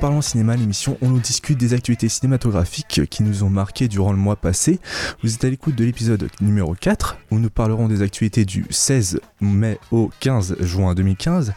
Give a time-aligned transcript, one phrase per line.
[0.00, 4.18] Parlons Cinéma, l'émission où nous discute des actualités cinématographiques qui nous ont marqué durant le
[4.18, 4.78] mois passé.
[5.24, 9.20] Vous êtes à l'écoute de l'épisode numéro 4 où nous parlerons des actualités du 16
[9.40, 11.52] mai au 15 juin 2015,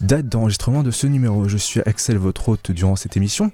[0.00, 1.48] date d'enregistrement de ce numéro.
[1.48, 3.52] Je suis Axel, votre hôte durant cette émission.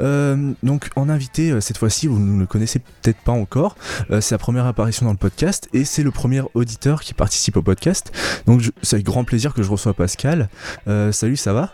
[0.00, 3.76] Euh, donc en invité, euh, cette fois-ci, vous ne le connaissez peut-être pas encore,
[4.10, 7.58] euh, c'est la première apparition dans le podcast et c'est le premier auditeur qui participe
[7.58, 8.12] au podcast.
[8.46, 10.48] Donc c'est avec grand plaisir que je reçois Pascal.
[10.86, 11.72] Salut, ça va?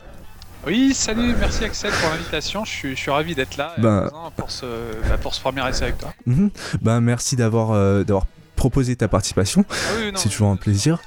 [0.67, 2.65] Oui, salut, merci Axel pour l'invitation.
[2.65, 4.67] Je suis, je suis ravi d'être là Ben- pour, ce,
[5.09, 6.13] bah, pour ce premier essai avec toi.
[6.27, 6.51] Mhm.
[6.83, 9.65] Ben, merci d'avoir euh, d'avoir proposé ta participation.
[9.71, 10.99] Ah oui, C'est toujours un plaisir.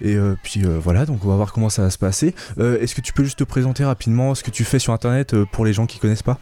[0.00, 2.34] Et euh, puis euh, voilà, donc on va voir comment ça va se passer.
[2.58, 5.36] Euh, Est-ce que tu peux juste te présenter rapidement ce que tu fais sur internet
[5.52, 6.38] pour les gens qui connaissent pas?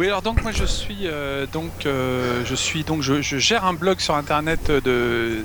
[0.00, 3.66] Oui, alors donc moi je suis euh, donc euh, je suis donc je, je gère
[3.66, 5.44] un blog sur internet de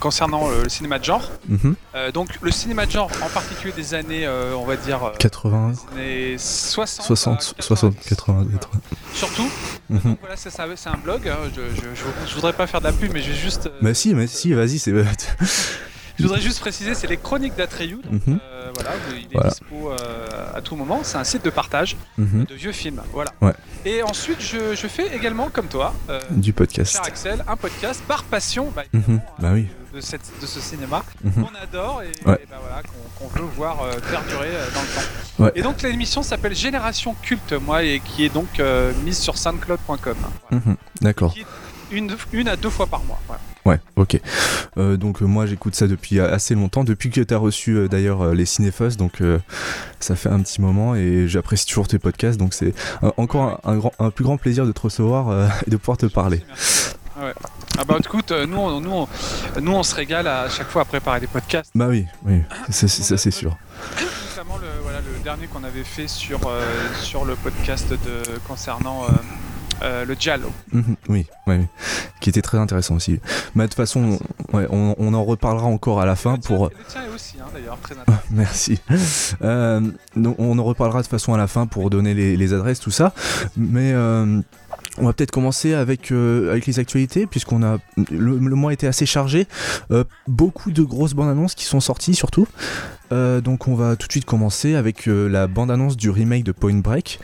[0.00, 1.30] concernant euh, le cinéma de genre.
[1.46, 1.74] Mhm.
[1.94, 5.10] Euh, donc le cinéma de genre en particulier des années euh, on va dire euh,
[5.18, 8.58] 80, des années 60 60, à 60, 90, 80, voilà.
[9.12, 9.50] Surtout.
[9.90, 10.00] Mhm.
[10.02, 11.28] Donc voilà, c'est un blog.
[11.28, 13.66] hein, Je, je, je- voudrais pas faire de la pub, mais je vais juste.
[13.66, 14.94] euh, Mais si, mais si, vas-y, c'est.
[16.20, 17.98] Je voudrais juste préciser, c'est les chroniques d'Atreyu.
[18.10, 18.38] Mhm.
[18.52, 19.48] euh, voilà, il est Voilà.
[19.50, 21.00] dispo euh, à tout moment.
[21.02, 22.44] C'est un site de partage Mhm.
[22.44, 23.00] de vieux films.
[23.12, 23.30] Voilà.
[23.40, 23.52] Ouais.
[23.84, 26.92] Et ensuite, je, je fais également, comme toi, euh, Du podcast.
[26.92, 29.20] cher Axel, un podcast par passion bah, Mhm.
[29.38, 29.66] Bah oui.
[29.92, 32.38] de, de cette, de ce cinéma qu'on adore et, Ouais.
[32.42, 32.82] et bah, voilà,
[33.18, 35.44] qu'on veut voir euh, perdurer euh, dans le temps.
[35.44, 35.52] Ouais.
[35.54, 40.16] Et donc, l'émission s'appelle Génération Culte, moi, et qui est donc euh, mise sur soundcloud.com.
[40.50, 40.64] Voilà.
[41.00, 41.34] D'accord.
[41.90, 43.18] Une, une à deux fois par mois.
[43.26, 43.40] voilà.
[43.66, 44.20] Ouais, ok.
[44.78, 47.88] Euh, donc euh, moi j'écoute ça depuis assez longtemps, depuis que tu as reçu euh,
[47.88, 49.38] d'ailleurs les Cinéfos, donc euh,
[49.98, 52.72] ça fait un petit moment et j'apprécie toujours tes podcasts, donc c'est
[53.16, 56.06] encore un, un grand, un plus grand plaisir de te recevoir et de pouvoir te
[56.06, 56.42] parler.
[56.48, 56.86] Merci,
[57.18, 57.26] merci.
[57.26, 57.34] Ouais.
[57.78, 59.08] Ah bah écoute, nous on, nous, on,
[59.60, 61.70] nous on se régale à chaque fois à préparer des podcasts.
[61.74, 63.58] Bah oui, oui, ça c'est sûr.
[64.30, 66.40] Notamment le, voilà, le dernier qu'on avait fait sur,
[67.02, 69.06] sur le podcast de, concernant
[69.82, 70.50] euh, le Giallo.
[70.72, 71.26] Mhm, oui,
[72.20, 73.20] qui était très intéressant aussi.
[73.54, 74.18] Mais de toute façon,
[74.52, 76.66] ouais, on, on en reparlera encore à la fin le tien, pour...
[76.66, 78.22] le tien est aussi hein, d'ailleurs très intéressant.
[78.30, 78.80] Merci.
[79.42, 79.80] Euh,
[80.16, 82.80] donc, on en reparlera de toute façon à la fin pour donner les, les adresses,
[82.80, 83.12] tout ça.
[83.56, 84.40] Mais euh,
[84.98, 87.78] on va peut-être commencer avec, euh, avec les actualités, puisqu'on a
[88.10, 89.46] le, le mois était assez chargé.
[89.90, 92.46] Euh, beaucoup de grosses bandes annonces qui sont sorties surtout.
[93.12, 96.52] Euh, donc on va tout de suite commencer avec la bande annonce du remake de
[96.52, 97.18] Point Break.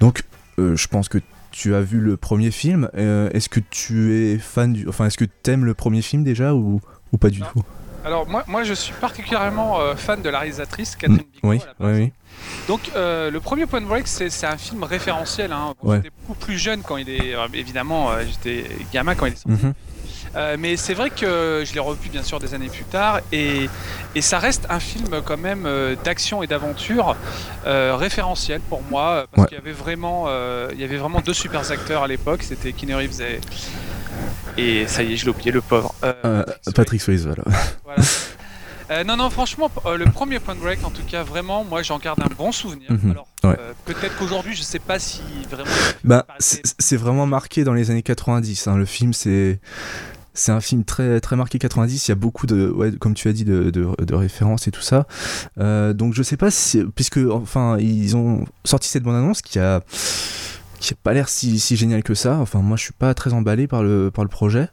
[0.00, 0.22] Donc
[0.58, 1.18] je pense que
[1.50, 2.88] tu as vu le premier film.
[2.96, 6.54] Euh, est-ce que tu es fan du, enfin est-ce que t'aimes le premier film déjà
[6.54, 6.80] ou,
[7.12, 7.46] ou pas du Non.
[7.52, 7.62] tout?
[8.04, 11.50] Alors moi, moi je suis particulièrement euh, fan de la réalisatrice Catherine Bigelow.
[11.50, 12.12] Oui, à la oui, oui.
[12.68, 15.52] Donc euh, le premier Point Break c'est c'est un film référentiel.
[15.52, 15.74] Hein.
[15.82, 15.96] Bon, Ouais.
[15.98, 17.34] J'étais beaucoup plus jeune quand il est...
[17.52, 19.66] évidemment j'étais gamin quand il est sorti.
[19.66, 19.74] Mhm.
[20.36, 23.68] Euh, mais c'est vrai que je l'ai revu bien sûr des années plus tard et,
[24.14, 27.16] et ça reste un film quand même euh, d'action et d'aventure
[27.66, 29.48] euh, référentiel pour moi parce Ouais.
[29.48, 30.28] qu'il y avait vraiment
[30.72, 33.40] il y avait vraiment deux super acteurs à l'époque c'était Keanu Reeves et,
[34.82, 35.94] et ça y est je l'ai oublié le pauvre.
[36.74, 37.42] Patrick Swayze, voilà.
[37.84, 38.02] Voilà.
[38.92, 41.98] Euh, non non franchement euh, le premier Point Break en tout cas vraiment moi j'en
[41.98, 43.10] garde un bon souvenir Mhm.
[43.12, 43.56] alors Ouais.
[43.58, 45.70] euh, peut-être qu'aujourd'hui je sais pas si vraiment
[46.04, 48.66] Bah, c'est vraiment marqué dans les années 90.
[48.66, 48.76] hein.
[48.76, 49.60] Le film, c'est
[50.34, 52.06] c'est un film très très marqué 90.
[52.08, 54.70] Il y a beaucoup de, ouais, comme tu as dit, de, de, de références et
[54.70, 55.06] tout ça.
[55.58, 59.58] Euh, donc je sais pas si, puisque enfin ils ont sorti cette bande annonce qui
[59.58, 59.80] a
[60.78, 62.36] qui a pas l'air si, si génial que ça.
[62.38, 64.68] Enfin moi je suis pas très emballé par le par le projet.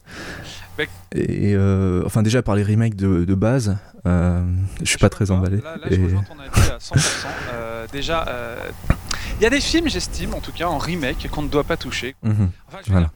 [1.12, 3.76] Et euh, enfin déjà par les remakes de, de base,
[4.06, 4.44] euh,
[4.80, 5.56] je suis pas très emballé.
[5.56, 7.26] Là, là, je rejoins ton avis à 100%.
[7.52, 8.24] Euh, déjà,
[9.40, 11.76] il y a des films, j'estime, en tout cas en remake, qu'on ne doit pas
[11.76, 12.14] toucher.
[12.22, 12.50] Mhm.
[12.68, 13.06] Enfin, je veux Voilà.
[13.08, 13.10] dire,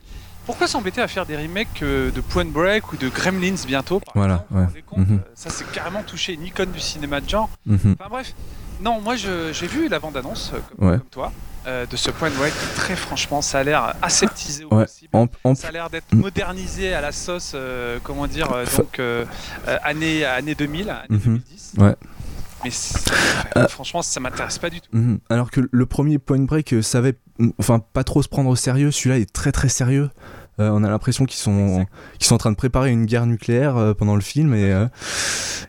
[0.47, 4.13] pourquoi s'embêter à faire des remakes euh, de Point Break ou de Gremlins bientôt par
[4.15, 5.05] Voilà, exemple, ouais.
[5.05, 5.15] Mhm.
[5.19, 7.51] euh, Ça, c'est carrément touché une icône du cinéma de genre.
[7.67, 7.97] Mhm.
[7.99, 8.35] Enfin bref,
[8.81, 10.99] non, moi j'ai vu la bande-annonce, euh, comme, Ouais.
[10.99, 11.33] comme toi,
[11.67, 12.53] euh, de ce Point Break.
[12.75, 14.85] Très franchement, ça a l'air aseptisé au Ouais.
[14.85, 15.11] possible.
[15.55, 16.19] Ça a l'air d'être Mm.
[16.21, 19.25] modernisé à la sauce, euh, comment dire, donc euh,
[19.85, 21.19] année, année 2000, année Mhm.
[21.21, 21.73] 2010.
[21.79, 21.95] Ouais.
[22.65, 22.71] Mais
[23.57, 23.69] Euh.
[23.69, 24.89] franchement, ça m'intéresse pas du tout.
[24.93, 25.19] Mhm.
[25.31, 27.15] Alors que le premier Point Break euh, savait,
[27.59, 28.91] enfin, pas trop se prendre au sérieux.
[28.91, 30.11] Celui-là est très très sérieux.
[30.61, 31.87] Euh, on a l'impression qu'ils sont,
[32.19, 34.87] qu'ils sont en train de préparer une guerre nucléaire euh, pendant le film et, euh,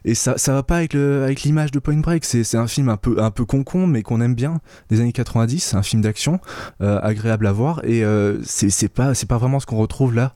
[0.03, 2.25] et ça, ça va pas avec le, avec l'image de Point Break.
[2.25, 4.59] C'est, un film un peu, un peu con mais qu'on aime bien
[4.89, 5.73] des années 90.
[5.75, 6.39] Un film d'action
[6.81, 8.03] agréable à voir et
[8.43, 10.35] c'est, pas, c'est pas vraiment ce qu'on retrouve là.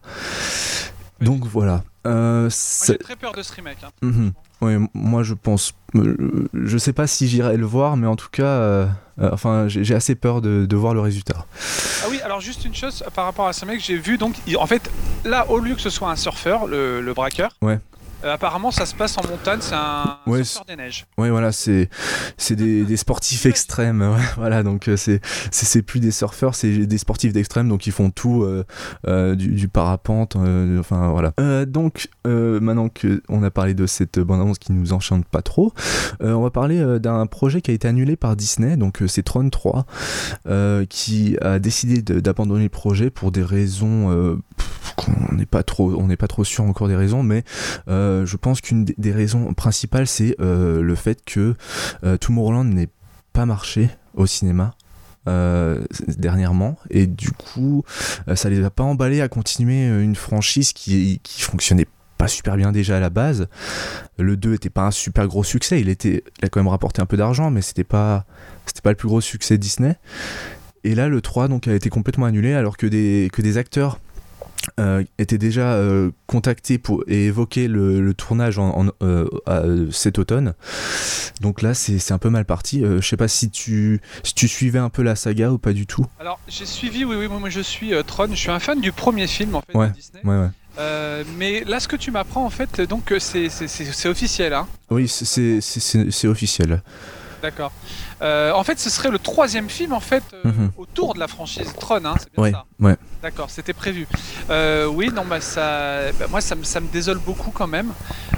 [1.19, 1.83] Donc voilà.
[2.06, 3.80] Moi, c'est- j'ai très peur de ce remake.
[3.83, 3.89] hein.
[4.01, 4.31] Mhm.
[4.62, 5.74] Oui, moi je pense.
[5.95, 8.88] euh, Je sais pas si j'irai le voir, mais en tout cas, euh,
[9.19, 11.45] euh, enfin, j'ai assez peur de, de voir le résultat.
[12.04, 14.36] Ah oui, alors juste une chose euh, par rapport à ce mec, j'ai vu donc,
[14.48, 14.89] il- en fait,
[15.25, 17.80] là, au lieu que ce soit un surfeur, le, le braqueur, Ouais.
[18.24, 21.06] Euh, apparemment, ça se passe en montagne, c'est un Ouais, surfeur des neiges.
[21.19, 21.90] Ouais, voilà, c'est
[22.38, 24.02] c'est des, des sportifs extrêmes.
[24.02, 28.10] ouais, voilà, donc euh, c'est plus des surfeurs, c'est des sportifs d'extrême, donc ils font
[28.10, 28.64] tout euh,
[29.08, 30.36] euh, du, du parapente.
[30.36, 31.34] euh, enfin voilà.
[31.40, 35.25] Euh, donc euh, maintenant que on a parlé de cette bande annonce qui nous enchante
[35.25, 35.72] pas trop,
[36.24, 38.78] euh, on va parler euh, d'un projet qui a été annulé par Disney.
[38.78, 39.86] Donc euh, c'est Tron 3
[40.48, 44.12] euh, qui a décidé d'abandonner le projet pour des raisons.
[44.12, 44.38] euh,
[44.96, 47.44] qu'on n'est pas trop, on n'est pas trop sûr encore des raisons, mais
[47.90, 51.56] euh, je pense qu'une des- raisons principales, c'est euh, le fait que
[52.04, 52.89] euh, Tomorrowland n'ait
[53.33, 54.74] pas marché au cinéma.
[55.27, 55.83] euh,
[56.18, 56.77] dernièrement.
[56.89, 57.83] Et du coup
[58.30, 61.88] euh, ça les a pas emballés à continuer euh, une franchise qui, qui fonctionnait
[62.18, 63.48] pas super bien déjà à la base.
[64.18, 65.81] Le 2 était pas un super gros succès.
[65.81, 68.25] Il a quand même rapporté un peu d'argent mais c'était pas
[68.65, 69.95] c'était pas le plus gros succès Disney.
[70.86, 74.00] Et là le 3 donc a été complètement annulé alors que des acteurs
[74.80, 79.63] euh, étaient déjà euh, contactés pour et évoquer le, le tournage en, en, euh, à-
[79.92, 80.54] cet automne.
[81.42, 82.81] Donc là, c'est un peu mal parti.
[82.83, 85.86] Je sais pas si tu, si tu suivais un peu la saga ou pas du
[85.88, 86.06] tout.
[86.19, 89.27] Alors, j'ai suivi, oui, oui, moi je suis Tron, je suis un fan du premier
[89.27, 89.89] film en fait Ouais.
[89.89, 90.21] de Disney.
[90.24, 90.50] Ouais, ouais.
[90.80, 93.48] Euh, mais là, ce que tu m'apprends en fait, donc c'est
[94.06, 96.81] officiel, hein Oui, c'est officiel.
[97.42, 97.71] D'accord.
[98.22, 100.72] Euh, en fait, ce serait le troisième film en fait euh, Mhm.
[100.78, 102.66] autour de la franchise Tron, hein, c'est bien Ouais, ça.
[102.80, 102.96] ouais.
[103.22, 104.08] D'accord, c'était prévu.
[104.50, 107.92] Euh, oui, non, bah ça, bah, moi ça me, ça me désole beaucoup quand même.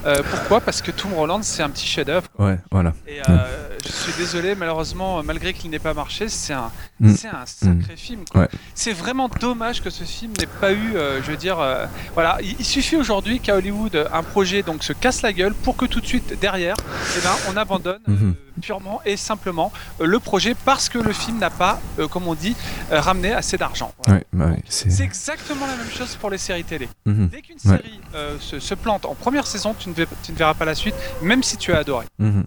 [0.05, 0.61] Euh, pourquoi?
[0.61, 2.27] Parce que Tomb Roland, c'est un petit chef-d'œuvre.
[2.37, 2.93] Ouais, voilà.
[3.07, 6.71] Et euh, je suis désolé, malheureusement, malgré qu'il n'ait pas marché, c'est un,
[7.01, 7.15] Mm.
[7.15, 8.21] c'est un sacré film.
[8.29, 8.41] quoi.
[8.41, 8.47] Ouais.
[8.75, 12.37] C'est vraiment dommage que ce film n'ait pas eu, euh, je veux dire, euh, voilà,
[12.41, 15.85] il, il suffit aujourd'hui qu'à Hollywood un projet donc se casse la gueule pour que
[15.85, 16.75] tout de suite derrière,
[17.17, 18.35] eh ben, on abandonne Mhm.
[18.61, 19.68] purement et simplement
[20.01, 22.55] euh, le projet parce que le film n'a pas, euh, comme on dit,
[22.91, 23.93] euh, ramené assez d'argent.
[24.05, 24.19] Voilà.
[24.19, 25.01] Ouais, bah ouais, c'est.
[25.01, 26.89] Exactement la même chose pour les séries télé.
[27.05, 27.99] Mhm, Dès qu'une série
[28.39, 31.57] se, se plante en première saison, tu ne, tu verras pas la suite, même si
[31.57, 32.05] tu as adoré.
[32.19, 32.43] mhm.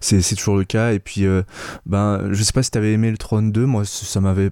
[0.00, 0.92] C'est toujours le cas.
[0.92, 1.26] Et puis,
[1.86, 4.50] ben, je sais pas si t'avais aimé le Trône 2, moi, ça m'avait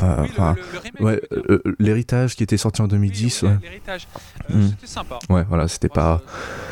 [0.00, 0.22] pas.
[0.22, 0.56] enfin,
[1.00, 1.42] ouais, dire.
[1.50, 3.58] euh, l'héritage qui était sorti en Oui, 2010, oui, ouais.
[3.62, 4.08] l'héritage.
[4.50, 4.68] Euh, Mm.
[4.70, 5.18] C'était sympa.
[5.28, 6.20] Ouais, voilà, c'était pas.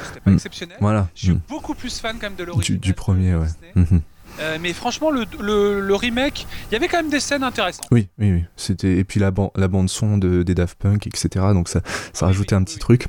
[0.06, 0.34] C'était pas Mm.
[0.34, 0.76] exceptionnel.
[0.80, 1.08] Voilà.
[1.14, 2.80] Je suis Mhm, beaucoup plus fan quand même de l'original.
[2.80, 3.46] du premier, ouais.
[4.40, 7.88] Euh, mais franchement, le, le, le remake, il y avait quand même des scènes intéressantes.
[7.90, 8.44] Oui, oui, oui.
[8.56, 11.46] C'était et puis la, ban- la bande son de, des Daft Punk, etc.
[11.52, 11.80] Donc ça,
[12.12, 12.80] ça Oui, rajoutait oui, un petit oui.
[12.80, 13.06] truc.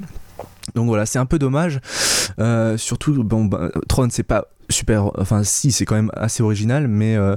[0.76, 1.82] Donc voilà, c'est un peu dommage.
[2.40, 5.12] Euh, surtout, bon, bah, Tron, c'est pas super.
[5.20, 7.36] Enfin, si, c'est quand même assez original, mais euh,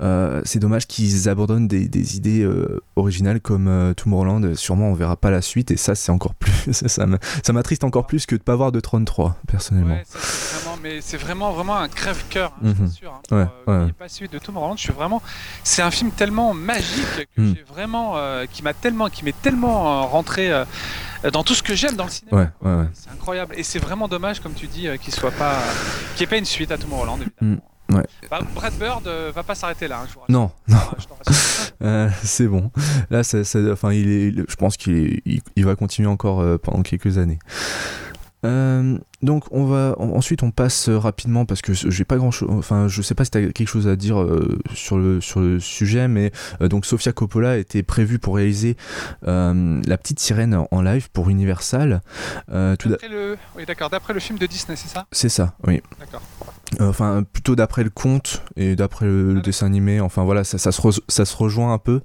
[0.00, 4.54] euh, c'est dommage qu'ils abandonnent des, des idées euh, originales comme euh, Tomorrowland.
[4.54, 6.72] Sûrement, on verra pas la suite, et ça, c'est encore plus.
[6.72, 6.88] ça,
[7.44, 9.94] ça m'attriste encore plus que de pas voir de Tron 3, personnellement.
[9.94, 12.86] Ouais, ça, c'est vraiment, mais c'est vraiment, vraiment un crève-cœur, hein, Mhm.
[12.88, 13.12] t'assure.
[13.30, 13.92] Hein, Ouais, euh, ouais.
[13.92, 15.20] pas celui de Tom Holland, je suis vraiment.
[15.64, 17.54] C'est un film tellement magique que Mm.
[17.56, 18.16] j'ai vraiment,
[18.50, 20.50] qui m'a tellement, qui m'est tellement rentré
[21.32, 22.36] dans tout ce que j'aime dans le cinéma.
[22.38, 22.70] Ouais, quoi.
[22.76, 22.88] ouais, ouais.
[22.94, 25.56] C'est incroyable, et c'est vraiment dommage, comme tu dis, qu'il soit pas,
[26.14, 27.60] qu'il n'y ait pas une suite à Tom Holland, évidemment.
[27.92, 28.04] Ouais.
[28.30, 30.00] Bah, Brad Bird euh, va pas s'arrêter là.
[30.04, 30.22] hein.
[30.28, 30.76] Non, non.
[31.82, 32.70] Euh, c'est bon.
[33.08, 35.22] Là, ça, ça- enfin, il est, il- je pense qu'il
[35.56, 37.38] il va continuer encore euh, pendant quelques années.
[38.46, 42.30] Euh, donc on va en- ensuite on passe euh, rapidement parce que j'ai pas grand
[42.30, 45.20] chose enfin je sais pas si tu as quelque chose à dire euh, sur le
[45.20, 46.32] sur le sujet mais
[46.62, 48.78] euh, donc Sofia Coppola était prévue pour réaliser
[49.26, 52.00] la petite sirène en- live pour Universal
[52.78, 53.90] tout D'après le, oui, d'accord.
[53.90, 55.06] D'après le film de Disney, c'est ça?
[55.12, 56.22] C'est ça oui D'accord.
[56.80, 60.72] Enfin plutôt d'après le conte et d'après le, Ah, dessin animé enfin voilà ça, ça
[60.72, 62.00] se re- ça se rejoint un peu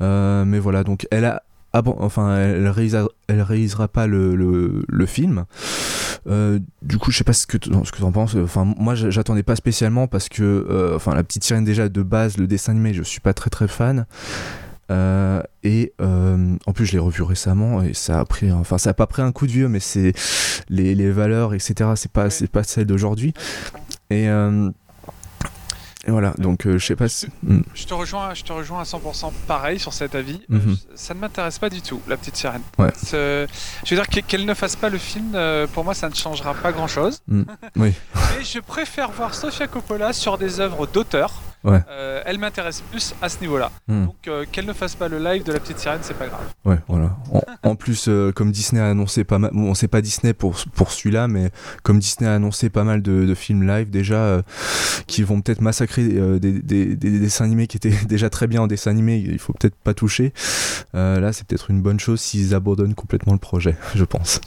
[0.00, 1.42] mais voilà donc elle a
[1.76, 5.44] ah bon, enfin elle réalisera, elle réalisera pas le, le, le film.
[6.28, 8.36] Euh, du coup je sais pas ce que t- ce que t'en penses.
[8.36, 12.38] Enfin moi j'attendais pas spécialement parce que euh, enfin la petite sirène déjà de base
[12.38, 14.06] le dessin animé je suis pas très très fan.
[14.90, 18.90] Euh, et euh, en plus je l'ai revu récemment et ça a pris enfin ça
[18.90, 20.12] a pas pris un coup de vieux mais c'est
[20.68, 23.34] les, les valeurs etc c'est pas c'est pas celle d'aujourd'hui.
[24.10, 24.70] Et, euh,
[26.06, 27.26] et voilà, donc euh, je sais pas si.
[27.42, 27.60] Mm.
[27.74, 30.40] Je te rejoins, je te rejoins à 100% pareil sur cet avis.
[30.48, 30.58] Mhm.
[30.58, 32.62] Euh, je- ça ne m'intéresse pas du tout, la petite sirène.
[32.78, 32.90] Ouais.
[33.12, 33.46] Je
[33.90, 36.54] veux dire que- qu'elle ne fasse pas le film, euh, pour moi, ça ne changera
[36.54, 37.18] pas grand-chose.
[37.28, 37.42] Mm.
[37.76, 37.92] Oui.
[38.38, 41.32] Mais je préfère voir Sofia Coppola sur des œuvres d'auteur.
[41.64, 41.80] Ouais.
[42.26, 43.70] Elle m'intéresse plus à ce niveau-là.
[43.88, 44.04] Mm.
[44.04, 46.42] Donc qu'elle ne fasse pas le live de la petite sirène, c'est pas grave.
[46.66, 47.16] Ouais, voilà.
[47.32, 50.90] En, en plus, comme Disney a annoncé pas mal, bon, c'est pas Disney pour, pour
[50.90, 51.50] celui-là, mais
[51.82, 54.42] comme Disney a annoncé pas mal de, de films live déjà,
[55.06, 58.62] qui vont peut-être massacrer euh, des, des- des dessins animés qui étaient déjà très bien
[58.62, 60.32] en dessin animé, il faut peut-être pas toucher.
[60.94, 64.40] Euh, là, c'est peut-être une bonne chose s'ils abandonnent complètement le projet, je pense.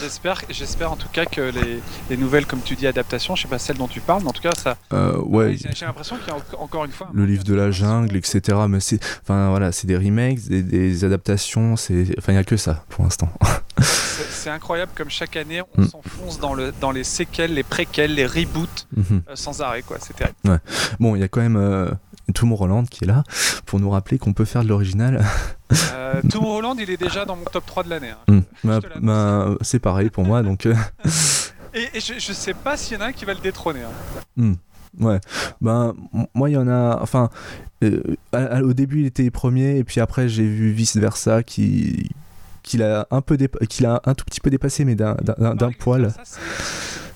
[0.00, 3.48] J'espère, j'espère en tout cas que les, les nouvelles, comme tu dis, adaptations, je sais
[3.48, 4.76] pas celles dont tu parles, mais en tout cas, ça.
[4.92, 5.56] Euh, ouais.
[5.56, 7.08] J'ai l'impression qu'il y a en- encore une fois.
[7.12, 8.40] le livre de la jungle, etc.
[8.68, 12.44] Mais c'est, enfin voilà, c'est des remakes, des, des adaptations, c'est, enfin il y a
[12.44, 13.28] que ça pour l'instant.
[13.80, 15.88] C'est incroyable comme chaque année on mm.
[15.88, 19.34] s'enfonce dans, le, dans les séquelles, les préquels, les reboots mm-hmm.
[19.34, 19.96] sans arrêt quoi.
[20.00, 20.36] C'est terrible.
[20.44, 20.58] Ouais.
[21.00, 21.96] Bon, il y a quand même
[22.32, 23.24] Tom Roland qui est là
[23.66, 25.24] pour nous rappeler qu'on peut faire de l'original.
[25.92, 28.10] Euh, Tom Holland, il est déjà dans mon top 3 de l'année.
[28.10, 28.32] Hein.
[28.32, 28.40] Hmm.
[28.62, 30.42] Bah, bah, c'est pareil pour moi.
[30.42, 30.66] donc.
[30.66, 30.74] Euh.
[31.74, 33.80] et, je, je, sais pas s'il y en a un qui va le détrôner.
[33.82, 34.20] Hein.
[34.36, 34.54] Hmm.
[35.00, 35.18] Ouais,
[35.60, 35.92] ben
[36.34, 37.28] moi il y en a, enfin
[37.82, 38.00] euh,
[38.62, 42.12] au début il était premier et puis après j'ai vu vice versa qui
[42.64, 43.36] qu'il a un peu
[43.68, 45.14] qu'il a un tout petit peu dépassé mais d'un
[45.78, 46.12] poil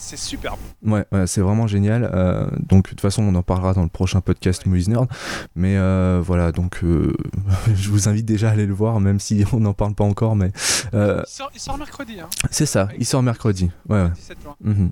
[0.09, 0.59] c'est superbe.
[0.83, 2.11] Ouais, c'est vraiment génial.
[2.15, 5.07] Euh, donc de toute façon, on en parlera dans le prochain podcast Movies Nerd.
[5.55, 7.15] Mais euh, voilà, donc euh,
[7.75, 10.35] je vous invite déjà à aller le voir, même si on n'en parle pas encore.
[10.35, 10.51] Mais
[10.95, 12.21] il sort, mercredi.
[12.21, 12.29] Hein.
[12.51, 13.71] C'est ça, il sort mercredi.
[13.89, 14.05] Ouais.
[14.05, 14.11] ouais.
[14.15, 14.57] 17 juin.
[14.63, 14.91] Mhm.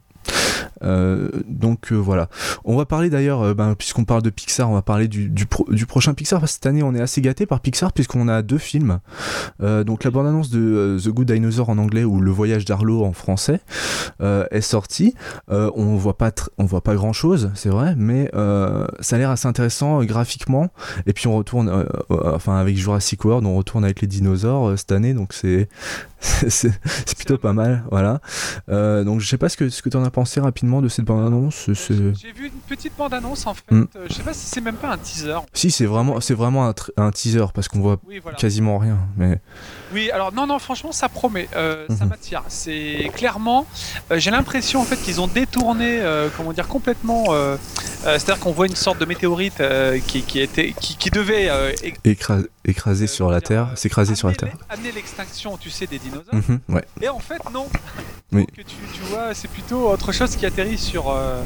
[0.82, 2.28] Euh, donc euh, voilà.
[2.64, 5.46] On va parler d'ailleurs, euh, ben, puisqu'on parle de Pixar, on va parler du, du,
[5.86, 6.40] prochain Pixar.
[6.40, 8.98] Parce que cette année, on est assez gâté par Pixar puisqu'on a deux films.
[9.60, 13.60] donc la bande-annonce de The Good Dinosaur en anglais ou Le Voyage d'Arlo en français
[14.20, 15.14] est sortie.
[15.48, 18.30] on voit pas on voit pas grand chose, c'est vrai, mais
[19.00, 20.68] ça a l'air assez intéressant graphiquement.
[21.06, 25.14] Et puis on retourne, enfin avec Jurassic World, on retourne avec les dinosaures cette année,
[25.14, 25.68] donc c'est
[26.20, 26.72] c'est
[27.16, 28.20] plutôt pas mal, voilà.
[28.68, 31.68] Donc je sais pas ce que, ce que as pensé rapidement de cette bande-annonce.
[31.74, 33.84] J'ai vu une petite bande-annonce en fait, hmm.
[33.96, 35.40] euh, je sais pas si c'est même pas un teaser.
[35.52, 37.98] Si, c'est vraiment, c'est vraiment un, teaser parce qu'on voit
[38.38, 38.96] quasiment rien.
[39.18, 39.38] Mais...
[39.92, 42.10] Oui, alors non, non, franchement ça promet, euh, ça mhm.
[42.10, 42.42] m'attire.
[42.48, 43.66] C'est clairement,
[44.10, 46.00] j'ai l'impression en fait qu'ils ont détourné,
[46.38, 47.26] comment dire, complètement,
[48.02, 49.62] c'est-à-dire qu'on voit une sorte de météorite
[50.06, 51.50] qui, qui, était, qui, qui devait
[52.64, 54.56] écraser sur la Terre, s'écraser sur la Terre.
[54.70, 56.34] Amener l'extinction, tu sais, des dinosaures.
[56.34, 56.60] Mhm,
[57.02, 57.66] Et en fait, non.
[58.32, 61.42] Donc, tu, tu, vois, c'est plutôt autre chose qui atterrit sur, euh,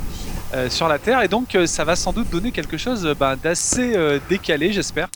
[0.55, 1.23] euh, sur la Terre.
[1.23, 3.97] Et donc, euh, ça va sans doute donner quelque chose bah, d'assez
[4.29, 5.09] décalé, j'espère.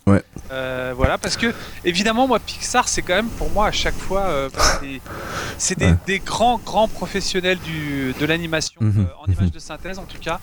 [0.96, 1.52] Voilà, parce que,
[1.84, 4.48] évidemment, moi, Pixar, c'est quand même pour moi à chaque fois,
[5.58, 9.50] c'est des, des, grands, grands professionnels du, de l'animation, mhm, en image mhm.
[9.50, 10.40] de synthèse en tout cas.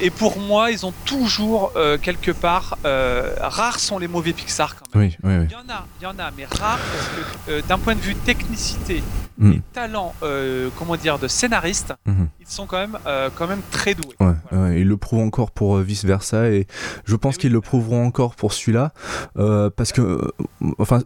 [0.00, 1.72] et pour moi, ils ont toujours,
[2.02, 5.08] quelque part, rares sont les mauvais Pixar quand même.
[5.08, 5.46] Oui, oui, oui.
[5.48, 7.08] Il y en a, il y en a, mais rares parce
[7.46, 9.02] que d'un point de vue technicité
[9.38, 9.52] mm.
[9.52, 13.94] et talent, euh, comment dire, de scénariste, ils sont quand même, euh, quand même très
[13.94, 14.16] doués.
[14.20, 16.66] Ouais, ils le prouvent encore pour euh, vice versa et
[17.04, 18.92] je pense qu'ils le prouveront encore pour celui-là
[19.34, 20.32] parce que,
[20.78, 21.02] enfin,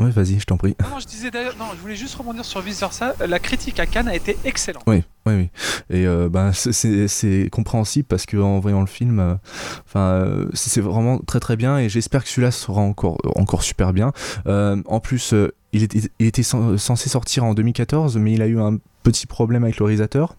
[0.00, 0.76] ouais, vas-y, je t'en prie.
[0.80, 3.14] Non, je disais d'ailleurs, non, je voulais juste rebondir sur vice versa.
[3.26, 4.82] La critique à Cannes a été excellente.
[4.86, 5.96] Oui, oui, oui.
[5.96, 9.38] Et ben, c'est compréhensible parce qu'en voyant le film,
[9.86, 14.12] enfin, c'est vraiment très très bien et j'espère que celui-là sera encore, encore super bien.
[14.46, 15.34] en plus,
[15.72, 15.82] il
[16.18, 20.34] était, censé sortir en 2014, mais il a eu un petit problème avec le réalisateur.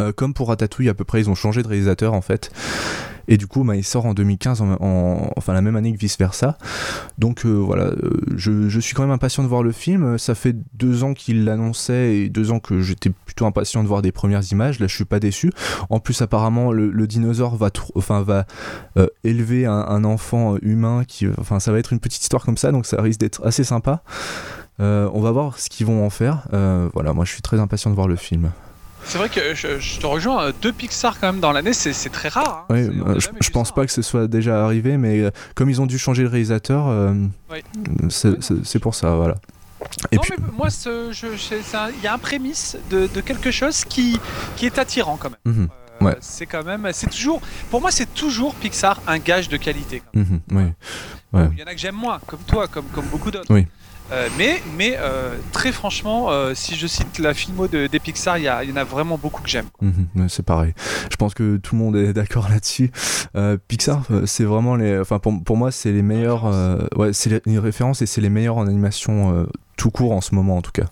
[0.00, 2.50] Euh, comme pour Ratatouille, à peu près, ils ont changé de réalisateur en fait.
[3.28, 6.18] Et du coup, bah, il sort en 2015, en, enfin la même année que vice
[6.18, 6.58] versa.
[7.18, 10.18] Donc euh, voilà, euh, je, suis quand même impatient de voir le film.
[10.18, 14.02] Ça fait deux ans qu'il l'annonçait et deux ans que j'étais plutôt impatient de voir
[14.02, 14.80] des premières images.
[14.80, 15.52] Là, je suis pas déçu.
[15.90, 18.46] En plus, apparemment, le, dinosaure va, enfin, va
[19.24, 21.04] élever un, enfant humain.
[21.06, 23.64] Qui, enfin, ça va être une petite histoire comme ça, donc ça risque d'être assez
[23.64, 24.02] sympa.
[24.78, 26.46] on va voir ce qu'ils vont en faire.
[26.94, 28.50] voilà, moi je suis très impatient de voir le film.
[29.08, 32.28] C'est vrai que je, te rejoins, euh, deux Pixar quand même dans l'année, c'est très
[32.28, 32.66] rare.
[32.68, 32.74] Hein.
[32.74, 35.86] Oui, euh, je, pense pas que ce soit déjà arrivé, mais euh, comme ils ont
[35.86, 37.14] dû changer le réalisateur,
[38.08, 39.36] c'est pour ça, voilà.
[40.10, 44.18] Et non, mais moi, il y a un prémisse de, quelque chose qui,
[44.56, 45.54] qui est attirant quand même.
[45.56, 45.68] Mhm.
[46.00, 46.16] Ouais.
[46.20, 50.02] C'est quand même, c'est toujours, pour moi, c'est toujours Pixar un gage de qualité.
[50.14, 50.72] Mhm, oui.
[51.34, 53.52] Il y en a que j'aime moins, comme toi, comme, comme beaucoup d'autres.
[53.52, 53.66] Oui.
[54.12, 58.38] Euh, mais mais euh, très franchement, euh, si je cite la filmo de, des Pixar,
[58.38, 59.66] il y, y, en a vraiment beaucoup que j'aime.
[59.80, 60.74] Mhm, c'est pareil.
[61.10, 62.90] Je pense que tout le monde est d'accord là-dessus.
[63.68, 64.98] Pixar, c'est vraiment les.
[64.98, 66.44] Enfin, pour, pour moi, c'est les meilleurs.
[66.96, 69.46] ouais, c'est une référence et c'est les meilleurs en animation
[69.76, 70.86] tout court en ce moment, en tout cas.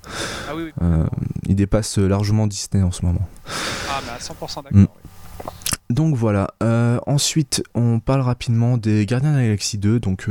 [0.49, 0.89] Ah oui, oui.
[1.47, 3.27] ils dépassent largement Disney en ce moment.
[3.89, 4.73] Ah, mais à 100% d'accord.
[4.73, 4.87] Mm.
[5.91, 6.49] Donc voilà.
[7.07, 10.01] ensuite, on parle rapidement des Gardiens de la Galaxie 2.
[10.01, 10.29] Donc,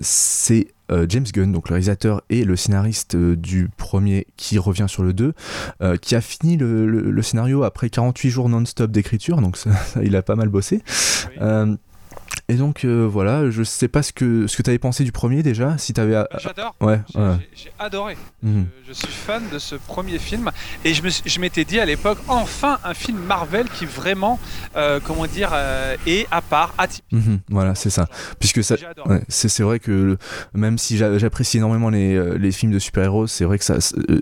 [0.00, 4.86] c'est euh, James Gunn, donc le réalisateur et le scénariste euh, du premier qui revient
[4.88, 5.34] sur le 2,
[5.82, 9.58] euh, qui a fini le, scénario après 48 jours non-stop d'écriture, donc
[10.02, 10.82] il a pas mal bossé.
[12.48, 15.42] Et donc euh, voilà, je sais pas ce que ce que t'avais pensé du premier
[15.42, 16.24] déjà, si t'avais.
[16.38, 16.76] J'adore.
[16.80, 17.00] Ouais.
[17.54, 18.16] J'ai adoré.
[18.42, 18.66] Mhm.
[18.86, 20.52] Je, suis fan de ce premier film
[20.84, 24.38] et je me je m'étais dit à l'époque enfin un film Marvel qui vraiment
[24.76, 27.04] euh, comment dire euh, est à part, atypique.
[27.10, 27.40] Mhm.
[27.48, 28.06] voilà, c'est ça.
[28.38, 28.76] Puisque ça,
[29.28, 30.16] c'est vrai que
[30.54, 33.78] même si j'apprécie énormément les, les, films de super-héros, c'est vrai que ça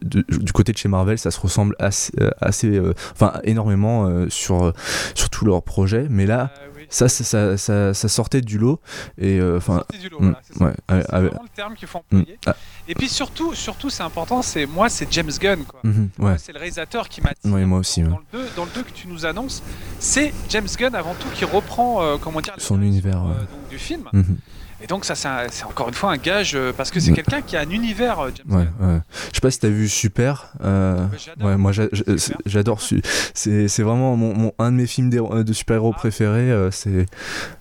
[0.07, 2.81] du côté de chez Marvel, ça se ressemble assez, assez
[3.13, 4.73] enfin énormément sur
[5.15, 6.07] sur tous leurs projets.
[6.09, 6.51] Mais là.
[6.95, 8.81] Ça, ça, ça, ça, sortait du lot.
[9.19, 9.79] Et enfin.
[9.79, 12.39] sortait du lot, voilà, c'est vraiment le terme qu'il faut employer.
[12.47, 12.57] Ah.
[12.87, 14.43] Et puis surtout, surtout, c'est important.
[14.43, 15.81] C'est moi, c'est James Gunn, quoi.
[15.85, 17.33] Mm-hmm, c'est le réalisateur qui m'a.
[17.45, 18.03] Oui, moi aussi.
[18.03, 19.63] Dans, le 2, dans le 2 que tu nous annonces,
[19.99, 23.25] c'est James Gunn avant tout qui reprend, comment dire, son univers
[23.71, 24.05] du film.
[24.13, 24.37] Mm-hmm.
[24.85, 27.57] Et donc ça, c'est encore une fois un gage euh, parce que c'est quelqu'un qui
[27.57, 28.21] a un univers.
[28.21, 29.01] Euh, James ouais, ouais.
[29.31, 30.53] Je sais pas si t'as vu Super.
[30.63, 31.07] Euh...
[31.41, 32.83] Ouais, moi j'adore.
[33.33, 35.99] C'est vraiment mon, un de mes films de super-héros ah.
[35.99, 36.51] préférés.
[36.51, 37.07] Euh, c'est.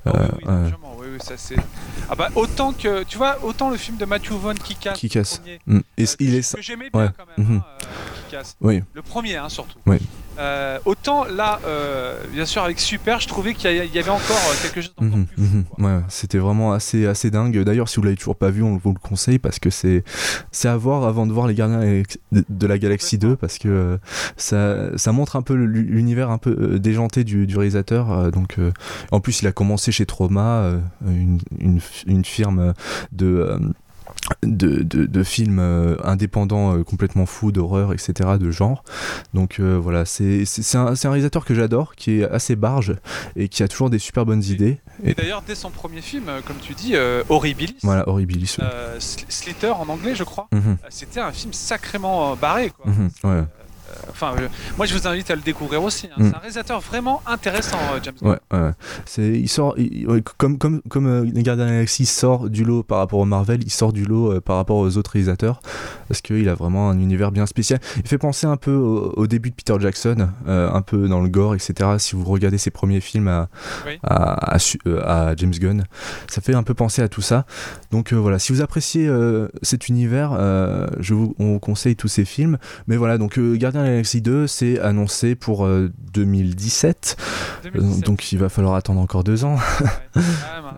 [0.06, 0.52] Oh, oui,
[1.00, 1.56] oui, oui, ça c'est.
[2.10, 5.00] Ah bah autant que tu vois autant le film de Matthew Vaughn qui casse.
[5.00, 5.42] Qui casse.
[5.66, 5.80] Mm.
[5.98, 6.56] Et il est.
[6.56, 7.48] Que j'aimais bien quand même.
[7.48, 7.60] Mm -hmm.
[7.60, 7.88] hein,
[8.26, 8.58] qui casse.
[8.60, 8.84] Oui.
[8.94, 9.80] Le premier hein, surtout.
[9.86, 10.00] Oui.
[10.40, 14.56] Euh, autant là, euh, bien sûr, avec Super, je trouvais qu'il y, avait encore euh,
[14.62, 15.44] quelque chose d'encore mhm, plus.
[15.44, 15.64] Mhm.
[15.80, 17.58] Ouais, c'était vraiment assez, assez dingue.
[17.64, 20.04] D'ailleurs, si vous l'avez toujours pas vu, on vous le conseille parce que c'est,
[20.52, 24.00] c'est à voir avant de voir les Gardiens de la Galaxie 2 parce que
[24.38, 28.32] ça, ça montre un peu l'univers un peu déjanté du, du réalisateur.
[28.32, 28.58] donc,
[29.12, 30.72] en plus, il a commencé chez Trauma,
[31.06, 32.74] une, une, une firme
[33.12, 33.60] de
[34.42, 38.84] de, de, films euh, indépendants euh, complètement fous, d'horreur, etc., de genre.
[39.34, 40.44] Donc euh, voilà, c'est
[40.74, 42.96] un, un, réalisateur que j'adore, qui est assez barge
[43.36, 44.80] et qui a toujours des super bonnes idées.
[45.04, 46.96] Et, d'ailleurs, dès son premier film, comme tu dis,
[47.30, 47.78] Horribilis.
[47.84, 48.58] Voilà, Horribilis.
[49.00, 50.48] Slither en anglais, je crois.
[50.52, 50.78] Mhm.
[50.90, 52.70] C'était un film sacrément barré.
[52.70, 52.92] Quoi.
[52.92, 53.44] Mhm, ouais.
[53.94, 54.34] Euh, enfin,
[54.78, 56.08] moi je vous invite à le découvrir aussi.
[56.08, 56.16] Hein.
[56.18, 56.30] Mm.
[56.30, 58.16] C'est un réalisateur vraiment intéressant, euh, James.
[58.22, 58.72] Ouais, ouais.
[59.06, 59.76] C'est, il sort,
[60.38, 63.26] comme comme comme euh, les Gardiens de la Galaxie sort du lot par rapport au
[63.26, 65.62] Marvel, il sort du lot par rapport aux autres réalisateurs
[66.08, 67.80] parce qu'il a vraiment un univers bien spécial.
[67.98, 71.56] Il fait penser un peu au, début de Peter Jackson, un peu dans le gore,
[71.56, 71.92] etc.
[71.98, 73.50] Si vous regardez ses premiers films à,
[74.04, 75.86] à, à, James Gunn,
[76.28, 77.46] ça fait un peu penser à tout ça.
[77.92, 79.10] Donc voilà, si vous appréciez
[79.62, 80.32] cet univers,
[81.00, 82.58] je vous, on vous conseille tous ces films.
[82.88, 87.18] Mais voilà, donc Gardien Galaxy 2, c'est annoncé pour 2017,
[87.66, 89.58] euh, euh, donc il va falloir attendre encore deux ans.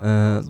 [0.04, 0.41] Euh,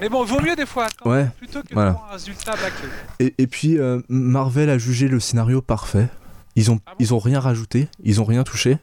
[0.00, 2.02] mais bon, vaut mieux des fois attendre plutôt que voilà.
[2.08, 2.88] un résultat bâclé.
[3.20, 6.08] Et, et puis Marvel a jugé le scénario parfait.
[6.56, 8.78] Ils ont, ah ils ont rien rajouté, ils ont rien touché.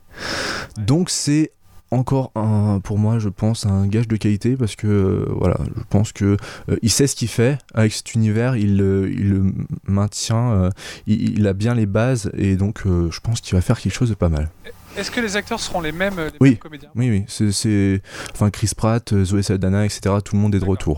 [0.77, 1.51] Donc c'est
[1.91, 5.83] encore un, pour moi, je pense, un gage de qualité parce que euh, voilà, je
[5.89, 6.37] pense que
[6.69, 9.53] euh, il sait ce qu'il fait avec cet univers, il, il le
[9.85, 10.69] maintient, euh,
[11.05, 14.15] il, a bien les bases et donc je pense qu'il va faire quelque chose de
[14.15, 14.49] pas mal.
[14.97, 16.49] Est-ce que les acteurs seront les mêmes, les oui.
[16.51, 16.89] mêmes comédiens?
[16.95, 18.01] Oui, oui, c'est,
[18.33, 20.15] enfin Chris Pratt, Zoé Saldana, etc.
[20.23, 20.97] Tout le monde est de retour.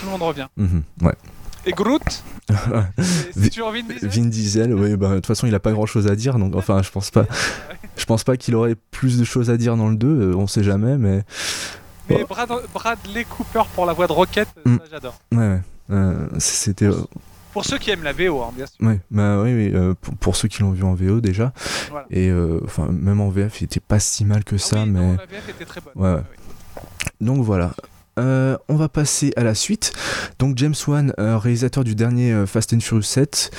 [0.00, 0.46] Tout le monde revient.
[0.56, 1.14] Mhm, ouais.
[1.66, 2.24] Et Groot
[3.34, 5.86] C'est toujours Vin Diesel Vin Diesel, oui, bah, de toute façon, il a pas grand
[5.86, 7.26] chose à dire, donc enfin, je pense pas.
[7.96, 10.48] Je pense pas qu'il aurait plus de choses à dire dans le 2, euh, on
[10.48, 11.22] sait jamais, mais.
[12.10, 14.76] Mais Bradley Cooper pour la voix de Rocket, mm.
[14.78, 15.20] ça j'adore.
[15.30, 15.60] Ouais, ouais.
[15.90, 16.88] Euh, c'était.
[17.52, 18.84] Pour ceux qui aiment la VO, hein, bien sûr.
[18.84, 21.52] Ouais, bah, oui, oui euh, pour, ceux qui l'ont vu en VO déjà.
[22.10, 22.32] Et
[22.64, 25.00] enfin, même en VF, il était pas si mal que ah ça, mais.
[25.00, 25.92] Non, la VF était très bonne.
[25.94, 26.22] Ouais, ouais.
[27.20, 27.74] Donc voilà.
[28.18, 29.92] Euh, on va passer à la suite.
[30.38, 33.50] Donc James Wan, euh, réalisateur du dernier euh, Fast and Furious 7,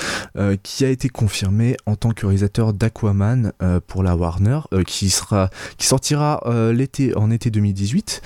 [0.63, 3.53] qui a été confirmé en tant que réalisateur d'Aquaman
[3.87, 6.41] pour la Warner, qui sera, qui sortira
[6.73, 8.21] l'été en été 2018,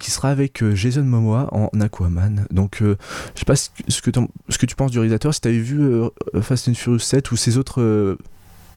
[0.00, 2.46] qui sera avec Jason Momoa en Aquaman.
[2.50, 2.94] Donc je
[3.34, 6.02] sais pas ce que, tu penses du réalisateur, si tu vu
[6.40, 8.16] Fast and Furious 7 ou ses autres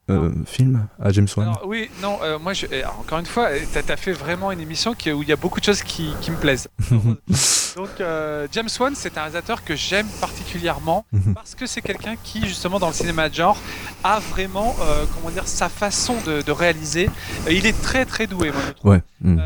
[0.10, 2.66] euh, film à James Wan Oui, non, euh, moi, je,
[3.00, 5.62] encore une fois, tu as, fait vraiment une émission qui, où il y a beaucoup
[5.62, 6.68] de choses qui, qui me plaisent.
[7.78, 11.34] Donc, euh, James Wan, c'est un réalisateur que j'aime particulièrement mhm.
[11.34, 13.58] parce que c'est quelqu'un qui, justement, dans le cinéma de genre,
[14.04, 14.76] a vraiment,
[15.16, 17.10] comment dire, sa façon de, de réaliser.
[17.50, 18.92] il est très, très doué, moi, je trouve.
[18.92, 19.02] Ouais.
[19.22, 19.40] Mm.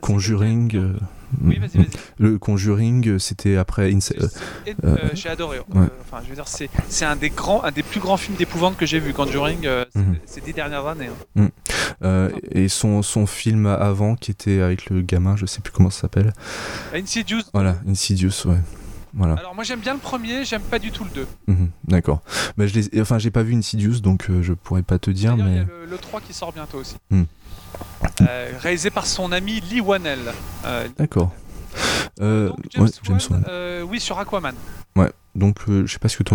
[0.00, 0.94] Conjuring.
[1.42, 1.88] Oui, vas-y, vas-y.
[2.18, 4.28] Le Conjuring, c'était après euh,
[4.84, 5.58] euh, j'ai adoré.
[5.58, 8.36] Euh, enfin, je veux dire, c'est, c'est un des grands, un des plus grands films
[8.36, 9.12] d'épouvante que j'ai vu.
[9.12, 10.16] Conjuring, mhm.
[10.26, 11.08] ces dix dernières années.
[11.36, 11.48] Hein.
[12.02, 12.30] Mhm.
[12.50, 16.02] et son, son film avant, qui était avec le gamin, je sais plus comment ça
[16.02, 16.32] s'appelle.
[16.94, 17.42] Insidious.
[17.52, 18.58] Voilà, Insidious, ouais.
[19.16, 19.34] Voilà.
[19.34, 21.26] Alors moi j'aime bien le premier, j'aime pas du tout le 2.
[21.46, 22.20] Mhm, d'accord.
[22.56, 23.00] Bah, je les...
[23.00, 25.44] Enfin j'ai pas vu Insidious donc je pourrais pas te dire mais...
[25.44, 26.96] Il y a le, 3 qui sort bientôt aussi.
[28.20, 30.32] Euh, réalisé par son ami Lee Wanell.
[30.64, 31.32] Euh, D'accord.
[32.20, 32.88] Euh, James,
[33.30, 33.44] Wan,
[33.88, 34.54] oui, sur Aquaman.
[34.94, 36.34] Ouais, donc je sais pas ce que tu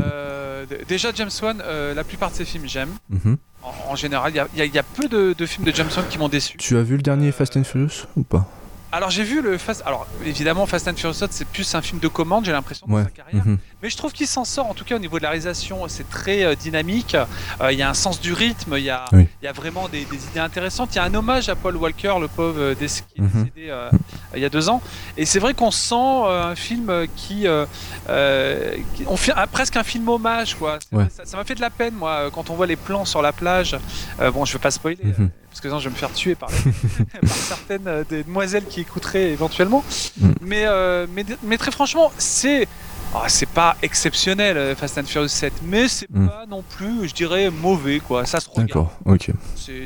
[0.88, 1.64] Déjà, James Wan,
[1.96, 2.90] la plupart de ses films, j'aime.
[3.10, 3.38] Mhm.
[3.64, 6.58] en, général, il y, a peu de, de, films de James Wan qui m'ont déçu.
[6.58, 8.50] Tu as vu le dernier Fast and Furious ou pas?
[8.92, 9.84] Alors j'ai vu le Fast.
[9.86, 13.46] Alors évidemment, Fast and Furious c'est plus un film de commande, j'ai l'impression, sa carrière.
[13.46, 13.58] Mhm.
[13.82, 16.10] Mais je trouve qu'il s'en sort, en tout cas au niveau de la réalisation, c'est
[16.10, 17.16] très euh, dynamique.
[17.62, 19.06] Euh, il y a un sens du rythme, il y, a,
[19.42, 20.94] y a vraiment des, idées intéressantes.
[20.94, 23.28] Il y a un hommage à Paul Walker, le pauvre euh, qui est mhm.
[23.28, 23.74] décédé
[24.36, 24.82] il y a deux ans.
[25.18, 30.80] Et c'est vrai qu'on sent un film qui, on fait presque un film hommage, quoi.
[31.24, 33.78] Ça m'a fait de la peine, moi, quand on voit les plans sur la plage.
[34.34, 35.04] bon, je veux pas spoiler.
[35.04, 35.30] Mhm.
[35.50, 36.50] Parce que sinon je vais me faire tuer par,
[37.22, 39.84] par certaines des demoiselles qui écouteraient éventuellement.
[40.20, 40.30] Mm.
[40.42, 40.66] Mais,
[41.14, 42.68] mais, mais très franchement, c'est
[43.28, 46.28] c'est pas exceptionnel euh, Fast and Furious 7, mais c'est Hmm.
[46.28, 48.24] pas non plus, je dirais, mauvais quoi.
[48.28, 48.68] Ça se regarde.
[48.68, 49.32] D'accord, ok.
[49.56, 49.86] C'est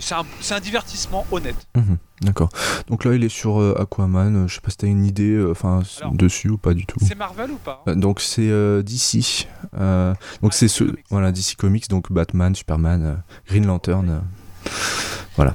[0.54, 1.56] un, divertissement honnête.
[1.74, 2.50] Mhm, D'accord.
[2.90, 4.36] Donc là, il est sur euh, Aquaman.
[4.44, 6.98] euh, Je sais pas si t'as une idée euh, enfin dessus ou pas du tout.
[7.02, 9.48] C'est Marvel ou pas hein Euh, Donc c'est euh, DC.
[9.80, 11.06] Euh, donc Ah, c'est DC ce Comics.
[11.10, 13.16] voilà DC Comics donc Batman, Superman, euh,
[13.48, 14.22] Green Lantern.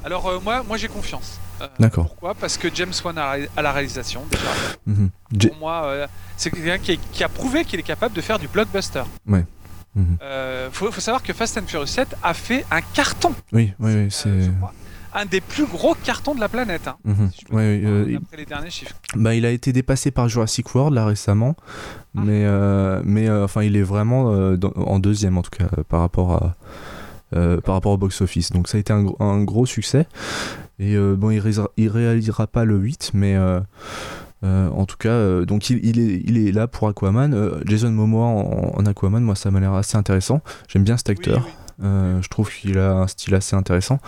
[0.04, 1.38] Alors euh, moi, moi j'ai confiance.
[1.60, 2.06] Euh, D'accord.
[2.08, 2.34] Pourquoi?
[2.34, 4.44] Parce que James Wan à, à la réalisation, déjà.
[4.86, 5.10] Mhm.
[5.48, 9.02] Pour moi, euh, c'est quelqu'un qui, a prouvé qu'il est capable de faire du blockbuster.
[9.26, 9.46] Mhm.
[10.22, 13.32] Euh, faut, faut savoir que Fast and Furious 7 a fait un carton.
[13.52, 14.50] Oui, oui, oui, c'est.
[15.14, 16.86] un des plus gros cartons de la planète.
[16.86, 16.96] hein,
[17.34, 18.94] si Ouais, euh, il- d'après les derniers chiffres.
[19.16, 22.20] Bah, il a été dépassé par Jurassic World là récemment, Ah.
[22.24, 26.00] mais euh, mais euh, enfin il est vraiment dans- en deuxième en tout cas par
[26.00, 26.54] rapport à
[27.34, 28.50] euh, par rapport au box office.
[28.52, 30.06] Donc ça a été un, gros- un gros succès.
[30.78, 33.60] Et euh, bon, il, réalisera, il réalisera pas le 8, mais euh,
[34.42, 37.60] en tout cas, donc il, il est, il est là pour Aquaman.
[37.66, 40.40] Jason Momoa en, en Aquaman, moi ça m'a l'air assez intéressant.
[40.68, 41.38] J'aime bien cet acteur.
[41.44, 41.67] Oui, oui.
[41.82, 43.98] Euh, je trouve qu'il a un style assez intéressant,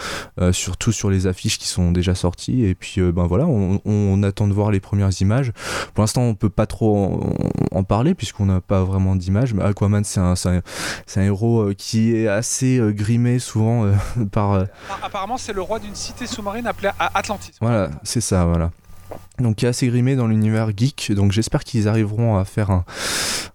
[0.40, 2.64] euh, surtout sur les affiches qui sont déjà sorties.
[2.64, 5.52] Et puis, euh, ben voilà, on, on attend de voir les premières images.
[5.94, 6.96] Pour l'instant, on peut pas trop
[7.72, 9.54] en, en parler puisqu'on n'a pas vraiment d'images.
[9.54, 10.60] Mais Aquaman, c'est un, un,
[11.16, 13.86] un héros qui est assez grimé souvent
[14.32, 14.54] par.
[14.62, 14.68] Appa-
[15.02, 17.52] Apparemment, c'est le roi d'une cité sous-marine appelée Atlantis.
[17.60, 18.70] voilà, c'est ça, voilà.
[19.38, 21.12] Donc qui est assez grimé dans l'univers geek.
[21.14, 22.84] Donc j'espère qu'ils arriveront à faire un,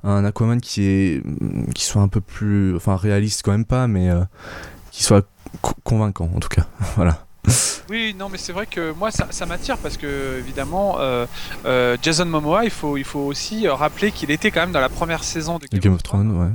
[0.03, 1.21] un Aquaman qui est
[1.73, 4.21] qui soit un peu plus, enfin réaliste quand même pas, mais euh,
[4.91, 5.25] qui soit
[5.61, 6.65] co- convaincant en tout cas.
[6.95, 7.21] voilà.
[7.91, 11.27] Oui, non, mais c'est vrai que moi, ça, ça m'attire parce que, évidemment, euh,
[11.67, 14.89] euh, Jason Momoa, il faut, il faut aussi rappeler qu'il était quand même dans la
[14.89, 16.49] première saison de Game, Game of Thrones, ouais.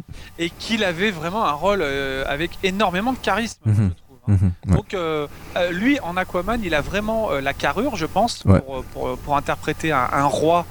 [0.44, 3.90] et qu'il avait vraiment un rôle avec énormément de charisme, Mhm.
[4.28, 4.36] Hein.
[4.66, 4.74] Ouais.
[4.74, 8.60] Donc, euh, euh, lui, en Aquaman, il a vraiment euh, la carrure, je pense, Ouais.
[8.60, 10.66] pour, pour, pour interpréter un, un roi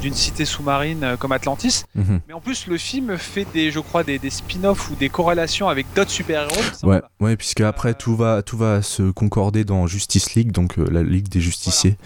[0.00, 1.84] d'une cité sous-marine comme Atlantis.
[1.94, 2.20] Mhm.
[2.28, 5.68] Mais en plus, le film fait des, je crois, des, des spin-offs ou des corrélations
[5.68, 6.54] avec d'autres super-héros.
[6.82, 11.02] Ouais, ouais, puisque après tout va tout va se concorder dans Justice League, donc la
[11.02, 11.98] Ligue des Justiciers.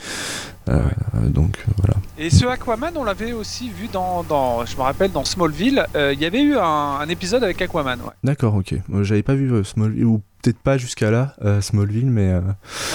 [0.70, 1.94] Euh, donc euh, voilà.
[2.18, 5.86] Et ce Aquaman, on l'avait aussi vu dans, dans, je me rappelle, dans Smallville.
[5.96, 7.98] euh, Il y avait eu un, un épisode avec Aquaman.
[8.00, 8.12] Ouais.
[8.24, 8.74] D'accord, ok.
[8.88, 12.40] Moi, J'avais pas vu euh, Smallville ou peut-être pas jusqu'à là euh, Smallville, mais euh,
[12.40, 12.52] Moi,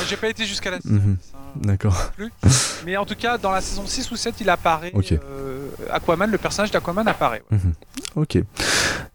[0.07, 0.95] j'ai pas été jusqu'à la saison.
[0.95, 1.17] Mhm.
[1.61, 2.11] D'accord.
[2.85, 4.91] Mais en tout cas, dans la saison 6 ou 7, il apparaît.
[5.11, 7.43] Euh, Aquaman, le personnage d'Aquaman apparaît.
[7.51, 7.57] ouais.
[8.15, 8.37] Ok.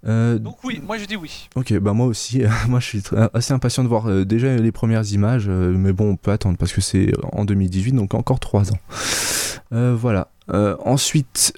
[0.07, 1.49] Euh, Donc oui, moi je dis oui.
[1.57, 3.03] Ok, bah moi aussi, moi je suis
[3.35, 6.73] assez impatient de voir euh, déjà les premières images, mais bon, on peut attendre parce
[6.73, 8.79] que c'est en 2018, donc encore 3 ans.
[9.71, 10.29] Voilà.
[10.85, 11.53] Ensuite,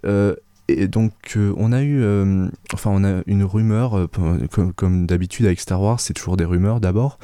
[0.68, 4.08] et donc euh, on a eu, euh, enfin on a une rumeur, euh,
[4.50, 7.18] comme, comme d'habitude avec Star Wars, c'est toujours des rumeurs d'abord.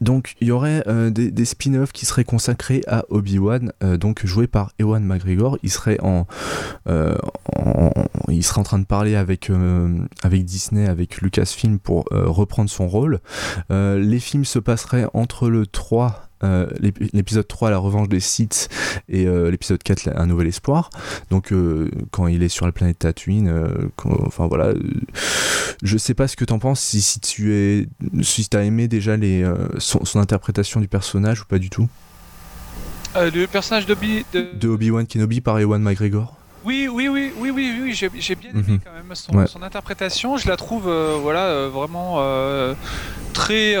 [0.00, 4.46] Donc il y aurait euh, des, spin-offs qui seraient consacrés à Obi-Wan, euh, donc joué
[4.46, 5.58] par Ewan McGregor.
[5.62, 6.26] Il serait en,
[6.88, 7.16] euh,
[8.28, 9.50] il serait en train de parler avec
[10.22, 13.20] avec Disney, avec Lucasfilm pour reprendre son rôle.
[13.70, 18.68] Les films se passeraient entre le 3 euh, l'ép- l'épisode 3 la revanche des Sith
[19.08, 20.90] et euh, l'épisode 4 la- un nouvel espoir
[21.30, 23.52] donc euh, quand il est sur la planète Tatooine
[23.96, 24.72] quand- enfin voilà
[25.82, 27.88] je sais pas ce que t'en penses si, si tu es
[28.22, 29.44] si t'as aimé déjà les
[29.78, 31.88] son, son interprétation du personnage ou pas du tout?
[33.16, 34.24] Le personnage d'Obi.
[34.32, 34.46] De...
[34.54, 38.62] de Obi-Wan Kenobi par Ewan McGregor Oui, oui, oui, oui, oui, oui, j'ai bien aimé
[38.66, 38.80] Mhm.
[38.84, 39.46] quand même son, Ouais.
[39.46, 40.36] son interprétation.
[40.36, 42.74] Je la trouve, euh, voilà, euh, vraiment euh,
[43.32, 43.74] très,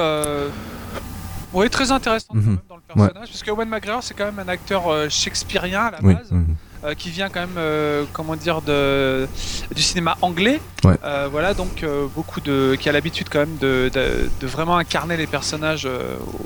[1.54, 2.58] ouais, très intéressante quand Mhm.
[2.68, 5.90] dans le personnage, parce que Owen McGregor c'est quand même un acteur euh, shakespearien à
[5.92, 6.54] la oui base, mhm.
[6.84, 9.26] euh, qui vient quand même, euh, comment dire, de
[9.74, 10.60] du cinéma anglais.
[10.84, 10.96] Ouais.
[11.04, 15.16] Euh, voilà, donc beaucoup de, qui a l'habitude quand même de, de, de vraiment incarner
[15.16, 15.88] les personnages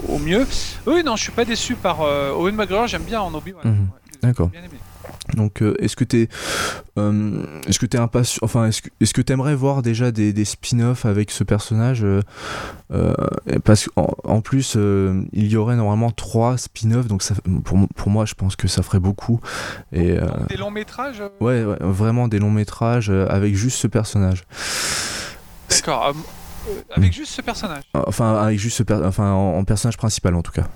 [0.08, 0.46] au mieux.
[0.86, 2.86] Oui, non, je suis pas déçu par Owen McGregor.
[2.86, 3.62] J'aime bien en Obi-Wan.
[3.64, 3.72] Mhm.
[3.72, 4.48] Ouais, D'accord.
[4.48, 4.78] Bien aimé.
[5.34, 6.28] Donc, euh, est-ce que t'es,
[6.98, 10.44] euh, est-ce que t'es impatient, enfin, est-ce que, est-ce que t'aimerais voir déjà des, des
[10.44, 12.22] spin-offs avec ce personnage euh,
[12.92, 13.12] euh,
[13.64, 18.24] Parce qu'en en plus, il y aurait normalement trois spin-offs, donc ça, pour, pour moi,
[18.24, 19.40] je pense que ça ferait beaucoup.
[19.92, 20.16] Et
[20.48, 21.22] Des longs métrages.
[21.40, 24.44] ouais, ouais, vraiment des longs métrages avec juste ce personnage.
[25.70, 26.14] D'accord.
[26.94, 27.82] avec juste ce personnage.
[27.94, 30.66] Enfin, avec juste ce per- enfin, en, en personnage principal en tout cas.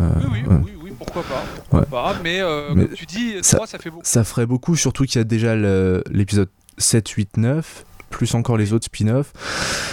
[0.00, 0.06] Oui,
[0.48, 1.44] oui, oui, pourquoi pas.
[1.56, 1.86] Pourquoi Ouais.
[1.86, 2.14] pas.
[2.22, 4.02] Mais, euh, Mais comme tu dis, ça- 3, ça fait beaucoup.
[4.04, 8.56] Ça ferait beaucoup, surtout qu'il y a déjà le- l'épisode 7, 8, 9, plus encore
[8.58, 9.32] les autres spin-offs.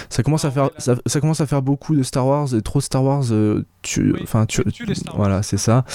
[0.10, 2.82] Ça commence à faire, ça, ça commence à faire beaucoup de Star Wars, et trop
[2.82, 3.24] Star Wars.
[3.32, 5.16] euh, tu, Oui, enfin, tu, tu les Wars.
[5.16, 5.86] voilà, c'est ça.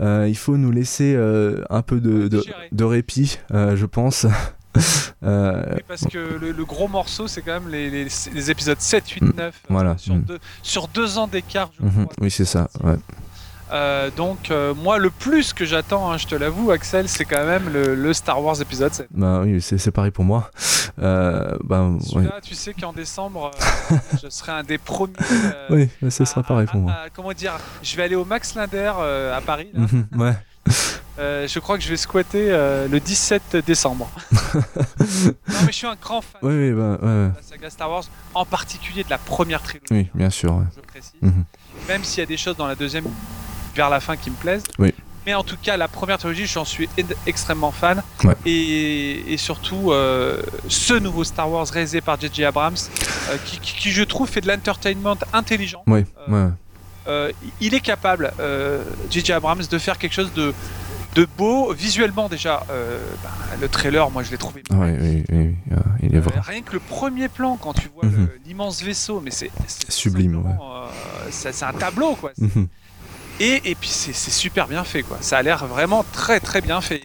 [0.00, 4.26] Euh, il faut nous laisser euh, un peu de, de, de répit, euh, je pense.
[5.88, 9.54] parce que le, gros morceau, c'est quand même les, les, épisodes 7, 8, 9.
[9.68, 9.96] voilà.
[9.98, 12.06] sur, deux, sur deux ans d'écart, je mhm.
[12.20, 12.68] Oui, c'est ça.
[12.82, 12.96] Ouais.
[13.72, 17.44] Euh, donc euh, moi le plus que j'attends, hein, je te l'avoue Axel, c'est quand
[17.44, 19.08] même le, Star Wars épisode 7.
[19.10, 20.50] Bah oui, c'est pareil pour moi.
[21.00, 21.90] Euh, bah,
[22.42, 23.50] tu sais qu'en décembre,
[24.22, 25.14] je serai un des premiers.
[25.70, 26.94] oui, ce sera pareil pour moi.
[27.14, 28.92] comment dire Je vais aller au Max Linder
[29.34, 29.68] à Paris.
[29.74, 30.34] Mhm, ouais.
[31.46, 32.50] je crois que je vais squatter
[32.90, 34.10] le 17 décembre.
[34.54, 38.04] non, mais je suis un grand fan oui, oui, bah, de la saga Star Wars,
[38.34, 39.86] en particulier de la première trilogie.
[39.90, 40.62] Oui, bien sûr.
[40.76, 41.14] Je précise.
[41.22, 41.44] Mhm.
[41.88, 43.06] Même s'il y a des choses dans la deuxième
[43.74, 44.64] vers la fin qui me plaisent.
[44.78, 44.92] Oui.
[45.26, 46.88] Mais en tout cas, la première trilogie, j'en suis
[47.26, 48.02] extrêmement fan.
[48.44, 52.44] Et, surtout, euh, ce nouveau Star Wars réalisé par J.J.
[52.44, 52.76] Abrams,
[53.30, 55.82] euh, qui, je trouve fait de l'entertainment intelligent.
[55.86, 56.04] Oui.
[57.06, 58.32] Euh, il est capable,
[59.10, 59.32] J.J.
[59.32, 60.52] Abrams, de faire quelque chose de,
[61.14, 61.72] de beau.
[61.72, 64.62] Visuellement, déjà, bah, le trailer, moi, je l'ai trouvé.
[64.70, 65.54] Oui, oui, oui,
[66.02, 66.34] il est vrai.
[66.42, 68.28] rien que le premier plan, quand tu vois mhm.
[68.46, 69.50] l'immense vaisseau, mais c'est
[69.88, 70.42] sublime.
[71.30, 72.32] c'est un tableau, quoi.
[72.36, 72.68] Mhm.
[73.40, 75.18] Et, et puis c'est super bien fait, quoi.
[75.20, 77.02] Ça a l'air vraiment très très bien fait.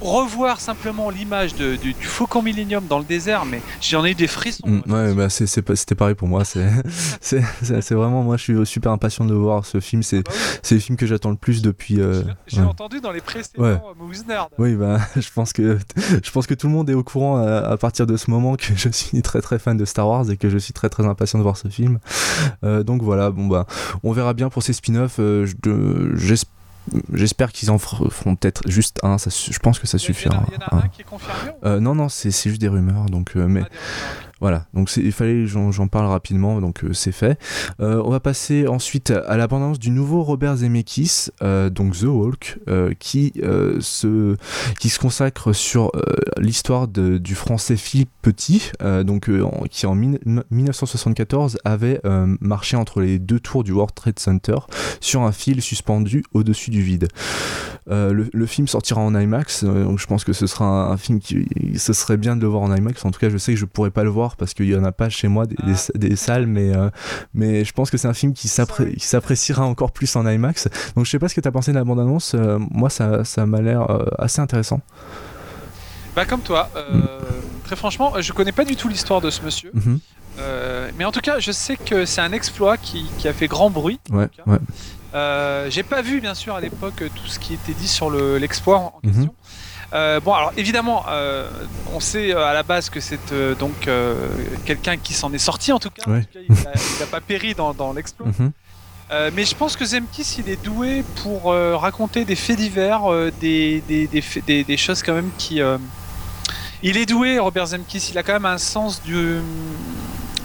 [0.00, 4.26] Revoir simplement l'image du, du, Faucon Millennium dans le désert, mais j'en ai eu des
[4.26, 4.66] frissons.
[4.66, 6.42] Mm, ouais, bah c'était pareil pour moi.
[7.20, 10.02] C'est vraiment, moi, je suis super impatient de voir ce film.
[10.02, 12.00] C'est ah bah le film que j'attends le plus depuis.
[12.00, 13.78] Euh, j'ai entendu dans les précédents ouais.
[14.28, 14.48] Nerd.
[14.58, 17.76] Oui, bah, je pense que je pense que tout le monde est au courant à,
[17.76, 20.48] partir de ce moment que je suis très très fan de Star Wars et que
[20.48, 21.98] je suis très très impatient de voir ce film.
[22.64, 23.66] Euh, donc voilà, bon bah,
[24.02, 25.18] on verra bien pour ces spin-offs.
[25.18, 25.46] Euh,
[26.14, 26.61] j'espère
[27.12, 29.18] J'espère qu'ils en feront peut-être juste un.
[29.18, 30.44] Ça, je pense que ça suffira.
[30.48, 33.06] Il y en a un, qui est confirmé euh, Non, non, c'est juste des rumeurs.
[33.06, 33.68] Donc, euh, mais, ah,
[34.42, 37.38] voilà, donc il fallait j'en parle rapidement, donc euh, c'est fait.
[37.78, 42.58] Euh, on va passer ensuite à l'abondance du nouveau Robert Zemeckis, euh, donc The Walk,
[42.98, 43.34] qui,
[43.78, 44.36] se,
[44.98, 45.92] consacre sur
[46.38, 48.72] l'histoire du français Philippe Petit,
[49.70, 52.00] qui en 1974 avait
[52.40, 54.56] marché entre les deux tours du World Trade Center
[55.00, 57.06] sur un fil suspendu au-dessus du vide.
[57.86, 61.46] Le, film sortira en IMAX, donc je pense que ce sera un, un, film qui
[61.76, 63.04] ce serait bien de le voir en IMAX.
[63.04, 64.84] En tout cas, je sais que je pourrais pas le voir parce qu'il y en
[64.84, 66.16] a pas chez moi des, ah.
[66.16, 66.90] salles, mais, euh,
[67.34, 70.68] mais je pense que c'est un film qui s'appréciera encore plus en IMAX.
[70.96, 72.34] Donc je sais pas ce que tu as pensé de la bande-annonce.
[72.34, 74.80] Euh, moi, ça, ça m'a l'air euh, assez intéressant.
[76.14, 77.00] Bah comme toi, mm.
[77.64, 79.72] très franchement, je connais pas du tout l'histoire de ce monsieur.
[79.74, 79.98] Mm-hmm.
[80.98, 83.70] mais en tout cas, je sais que c'est un exploit qui, qui, a fait grand
[83.70, 83.98] bruit.
[84.10, 85.70] Ouais, ouais.
[85.70, 89.00] J'ai pas vu, bien sûr, à l'époque tout ce qui était dit sur l'exploit en,
[89.02, 89.08] mm-hmm.
[89.08, 89.34] question.
[89.92, 91.48] Euh, bon, alors évidemment, euh,
[91.92, 93.20] on sait euh, à la base que c'est
[93.58, 93.88] donc
[94.64, 96.04] quelqu'un qui s'en est sorti en tout cas.
[96.08, 96.54] il
[97.00, 98.26] n'a pas péri dans, dans l'exploit.
[98.26, 98.52] Mhm.
[99.34, 103.02] mais je pense que Zemkis, il est doué pour raconter des faits divers,
[103.40, 104.08] des, des,
[104.46, 105.60] des, des, choses quand même qui.
[106.84, 108.08] Il est doué, Robert Zemkis.
[108.10, 109.40] Il a quand même un sens du.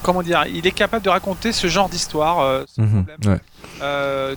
[0.03, 2.65] Comment dire Il est capable de raconter ce genre d'histoire.
[2.77, 3.05] Mhm,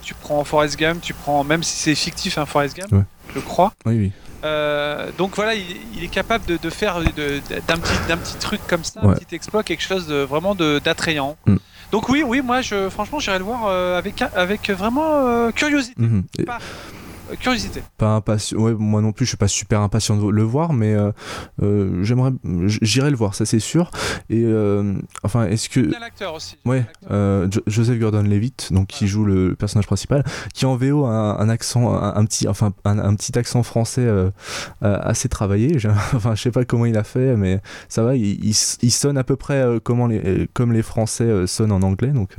[0.03, 3.41] tu prends Forrest Gump, tu prends même si c'est fictif, un hein, Forrest Gump, je
[3.41, 3.73] crois.
[3.85, 4.13] Oui, oui.
[4.45, 9.15] Euh, donc voilà, il, est capable de, faire d'un petit, petit truc comme ça, un
[9.15, 11.37] petit exploit, quelque chose de vraiment d'attrayant.
[11.47, 11.57] Mm.
[11.93, 16.01] Donc oui, oui, moi, je, franchement, j'irai le voir euh, avec, avec vraiment euh, curiosité.
[16.01, 16.23] Euh,
[17.37, 17.83] curiosité.
[17.99, 18.59] Pas impatient.
[18.59, 21.13] Ouais, moi non plus, je suis pas super impatient de le voir, mais euh,
[21.63, 22.33] euh, j'aimerais,
[22.83, 23.91] j'irai le voir, ça c'est sûr.
[24.29, 24.45] Et
[25.23, 25.81] enfin, est-ce que.
[25.81, 26.59] Il y a l'acteur aussi.
[26.65, 26.85] Ouais,
[27.67, 32.25] Joseph Gordon-Levitt, donc qui joue le personnage principal, qui en VO a un, accent, un,
[32.25, 34.09] petit, enfin un, petit accent français
[34.81, 35.77] assez travaillé.
[36.15, 38.17] enfin, je sais pas comment il a fait, mais ça va.
[38.17, 42.09] Il, il, il sonne à peu près comment les, comme les Français sonnent en anglais,
[42.09, 42.37] donc.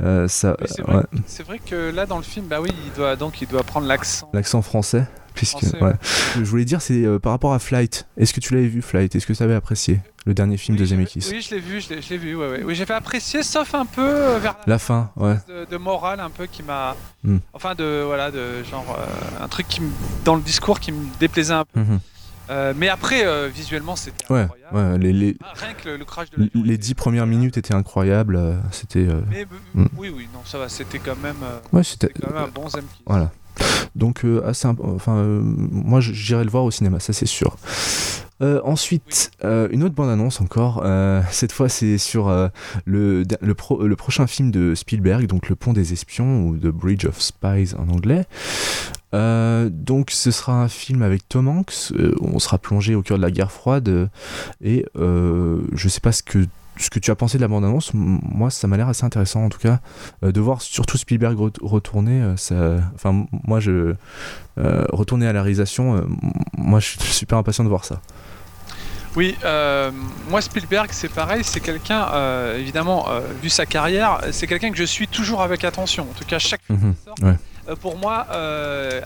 [0.00, 0.56] Euh, ça,
[1.26, 3.86] c'est, vrai, que là dans le film, bah oui, il doit donc il doit prendre
[3.86, 4.30] l'accent.
[4.32, 5.06] L'accent français.
[5.34, 5.92] Puisque, ouais.
[6.34, 8.08] je voulais dire, c'est euh, par rapport à Flight.
[8.16, 9.14] Est-ce que tu l'avais vu, Flight?
[9.14, 11.28] Est-ce que tu avais apprécié le dernier film de Zemeckis?
[11.30, 12.64] Oui, je l'ai vu, je l'ai, vu, ouais.
[12.64, 15.36] Oui, j'ai fait apprécier, sauf un peu euh, vers la, fin, ouais.
[15.70, 17.36] De, morale un peu qui m'a, hmm.
[17.52, 18.98] enfin de voilà, de genre
[19.40, 19.80] un truc qui
[20.24, 21.80] dans le discours qui me déplaisait un peu.
[21.80, 22.00] Mhm.
[22.50, 24.54] Euh, mais après, euh, visuellement, c'était incroyable.
[24.72, 28.36] Ouais, les, les, ah, rien que le, crash de Les dix premières minutes étaient incroyables.
[28.36, 29.06] Euh, c'était.
[29.74, 29.86] Mm.
[29.96, 30.68] Oui, oui, non, ça va.
[30.68, 31.36] C'était quand même.
[31.72, 33.02] ouais, c'était quand même un bon Zemki.
[33.06, 33.30] Voilà.
[33.94, 37.56] Donc, assez, enfin, moi, j'irai le voir au cinéma, ça c'est sûr.
[38.40, 40.84] Ensuite, une autre bande-annonce encore.
[41.30, 42.50] cette fois, c'est sur
[42.84, 43.24] le,
[43.96, 47.88] prochain film de Spielberg, donc Le Pont des Espions ou The Bridge of Spies en
[47.88, 48.26] anglais.
[49.14, 53.16] Euh, donc ce sera un film avec Tom Hanks, euh, on sera plongé au cœur
[53.16, 54.10] de la guerre froide
[54.60, 56.46] et euh, je sais pas ce que
[56.76, 59.48] ce que tu as pensé de la bande-annonce, moi ça m'a l'air assez intéressant en
[59.48, 59.80] tout cas
[60.22, 62.22] de voir surtout Spielberg retourner.
[62.94, 63.96] Enfin moi je
[64.56, 66.06] retourner à la réalisation,
[66.56, 68.00] moi je suis super impatient de voir ça.
[69.16, 69.90] Oui, euh,
[70.28, 74.76] moi Spielberg c'est pareil, c'est quelqu'un, euh, évidemment, euh, vu sa carrière, c'est quelqu'un que
[74.76, 76.04] je suis toujours avec attention.
[76.04, 77.76] En tout cas, chaque film Mhm, qui sort, ouais.
[77.76, 78.26] pour moi,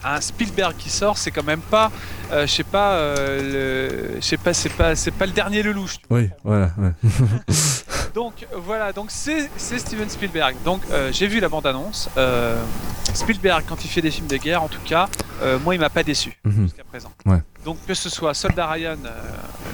[0.03, 1.91] un Spielberg qui sort, c'est quand même pas,
[2.31, 5.97] je sais pas, le- je sais pas, c'est pas, c'est pas le dernier Lelouch.
[6.09, 6.69] Oui, voilà.
[6.77, 6.91] ouais.
[8.13, 10.55] Donc voilà, donc c'est Steven Spielberg.
[10.63, 12.09] Donc j'ai vu la bande-annonce.
[12.17, 12.61] Euh,
[13.15, 15.07] Spielberg, quand il fait des films de guerre, en tout cas,
[15.63, 17.11] moi il m'a pas déçu Mhm, jusqu'à présent.
[17.25, 17.39] Ouais.
[17.65, 19.09] Donc que ce soit Soldat Ryan, euh,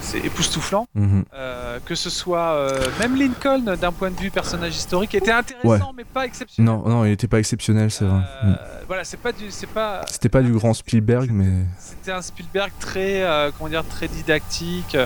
[0.02, 0.88] c'est époustouflant.
[0.94, 1.24] mhm.
[1.34, 5.68] Euh, que ce soit euh, même Lincoln d'un point de vue personnage historique était intéressant
[5.70, 5.80] Ouais.
[5.98, 6.72] mais pas exceptionnel.
[6.72, 8.22] Non, non, il était pas exceptionnel, c'est vrai.
[8.44, 8.56] Mm.
[8.88, 10.02] Voilà, c'est pas du, c'est pas.
[10.10, 11.48] C'était pas du grand Spielberg, mais.
[11.80, 13.24] C'était un Spielberg très,
[13.58, 14.98] comment dire, très didactique.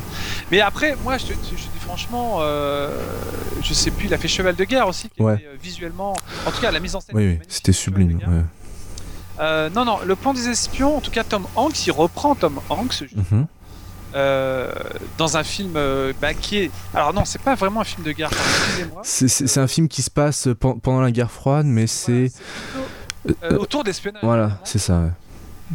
[0.52, 2.40] Mais après, moi, je je dis franchement,
[3.62, 5.36] je sais plus, il a fait Cheval de guerre aussi, qui Ouais.
[5.36, 6.14] était, visuellement,
[6.46, 7.16] en tout cas, la mise en scène.
[7.16, 8.18] Oui, oui, c'était sublime.
[8.18, 8.44] ouais.
[9.44, 12.60] Euh, non, non, le plan des espions, en tout cas, Tom Hanks, il reprend Tom
[12.70, 13.46] Hanks Mhm.
[14.16, 14.72] euh,
[15.18, 16.72] dans un film euh, bah, qui est.
[16.94, 18.30] Alors non, c'est pas vraiment un film de guerre.
[18.32, 19.02] Excusez-moi.
[19.04, 22.32] C'est- C'est c'est un film qui se passe pen- pendant la guerre froide, mais c'est.
[22.74, 22.88] Voilà,
[23.50, 24.24] plutôt, autour d'espionnage.
[24.24, 25.00] Voilà, c'est ça.
[25.00, 25.10] ouais.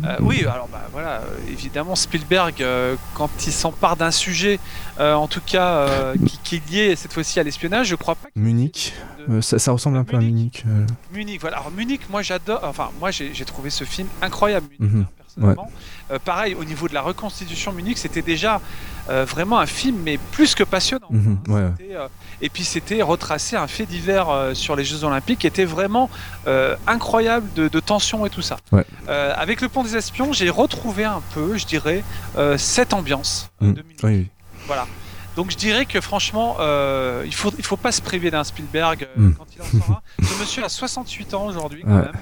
[0.04, 4.60] Euh, oui, alors bah voilà, euh, évidemment Spielberg, euh, quand il s'empare d'un sujet,
[5.00, 5.88] euh, en tout cas
[6.26, 8.28] qui, qui est lié cette fois-ci à l'espionnage, je crois pas.
[8.36, 8.92] Munich,
[9.28, 10.64] de- ça, ça ressemble un peu à Munich.
[11.12, 11.56] Munich, voilà.
[11.58, 12.60] Alors Munich, moi j'adore.
[12.62, 15.02] Enfin, moi j'ai trouvé ce film incroyable, Munich, Mhm.
[15.02, 15.70] hein, personnellement.
[16.24, 18.60] Pareil, au niveau de la reconstitution Munich, c'était déjà
[19.10, 21.08] euh, vraiment un film, mais plus que passionnant.
[21.10, 21.52] Mhm, hein.
[21.52, 22.08] ouais, euh,
[22.40, 26.10] et puis c'était retracer un fait divers euh, sur les Jeux Olympiques qui était vraiment
[26.86, 28.56] incroyable de, de tension et tout ça.
[28.72, 28.84] Ouais.
[29.08, 32.02] Avec le Pont des Espions, j'ai retrouvé un peu, je dirais,
[32.56, 33.72] cette ambiance Mm.
[33.72, 33.84] de.
[34.04, 34.28] Oui.
[34.66, 34.86] Voilà.
[35.36, 39.04] Donc je dirais que franchement, euh, il faut il faut pas se priver d'un Spielberg
[39.16, 39.34] euh, Mm.
[39.34, 40.02] quand il en sera.
[40.22, 42.02] Ce monsieur a 68 ans aujourd'hui quand Ouais.
[42.02, 42.12] même.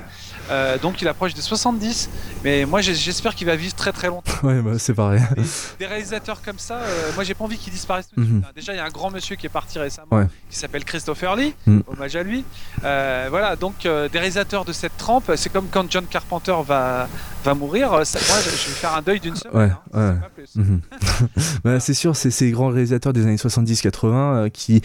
[0.51, 2.09] Euh, donc il approche des 70,
[2.45, 4.33] mais moi j'espère qu'il va vivre très très longtemps.
[4.43, 5.21] Ouais, bah, c'est pareil.
[5.37, 5.43] Des,
[5.81, 8.27] des réalisateurs comme ça, euh, moi j'ai pas envie qu'ils disparaissent tout de Mhm.
[8.33, 8.45] suite.
[8.47, 8.53] hein.
[8.55, 10.27] Déjà il y a un grand monsieur qui est parti récemment, Ouais.
[10.51, 11.81] qui s'appelle Christopher Lee, Mm.
[11.89, 12.45] hommage à lui.
[12.85, 17.09] Euh, voilà, donc des réalisateurs de cette trempe, c'est comme quand John Carpenter va,
[17.45, 19.57] va mourir, ça- moi je vais faire un deuil d'une semaine.
[19.57, 20.45] Ouais, hein, ouais.
[20.55, 20.81] Mhm.
[21.65, 24.83] Bah, c'est sûr, c'est ces grands réalisateurs des années 70-80 euh, qui,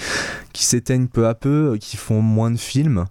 [0.53, 3.05] qui s'éteignent peu à peu, qui font moins de films,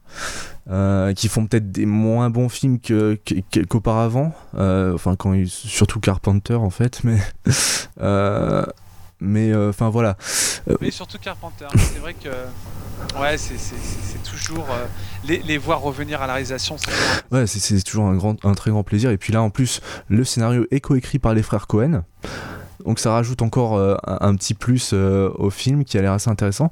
[0.71, 4.33] euh, qui font peut-être des moins bons films que- que- que- qu'auparavant.
[4.57, 7.19] Euh, enfin, quand ils- surtout Carpenter en fait, mais.
[8.01, 8.65] euh,
[9.21, 10.17] mais enfin voilà.
[10.81, 11.67] Mais surtout Carpenter.
[11.77, 12.29] C'est vrai que
[13.21, 14.67] ouais, c'est, c'est, c'est- c'est toujours
[15.27, 16.77] les, les voir revenir à la réalisation.
[16.79, 19.11] C'est Ouais, c'est- c'est toujours un, grand, un très grand plaisir.
[19.11, 22.03] Et puis là, en plus, le scénario est coécrit par les frères Cohen.
[22.85, 26.31] Donc ça rajoute encore euh, un, petit plus euh, au film qui a l'air assez
[26.31, 26.71] intéressant.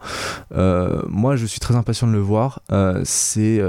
[0.54, 2.60] Euh, moi, je suis très impatient de le voir.
[3.04, 3.60] C'est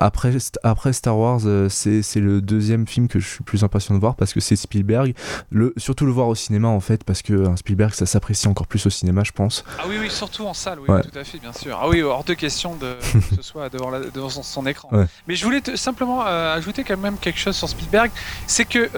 [0.00, 0.32] après,
[0.62, 4.14] après Star Wars, c'est c'est le deuxième film que je suis plus impatient de voir
[4.14, 5.14] parce que c'est Spielberg.
[5.50, 8.66] Le, surtout le voir au cinéma en fait parce que un Spielberg ça s'apprécie encore
[8.66, 9.64] plus au cinéma, je pense.
[9.78, 11.02] Ah oui, oui, surtout en salle, oui, Ouais.
[11.02, 11.78] tout à fait, bien sûr.
[11.80, 12.94] Ah oui, hors de question de
[13.30, 14.88] que ce soit devant, la- devant son, son écran.
[14.92, 15.06] Ouais.
[15.26, 18.10] Mais je voulais te- simplement ajouter quand même quelque chose sur Spielberg,
[18.46, 18.88] c'est que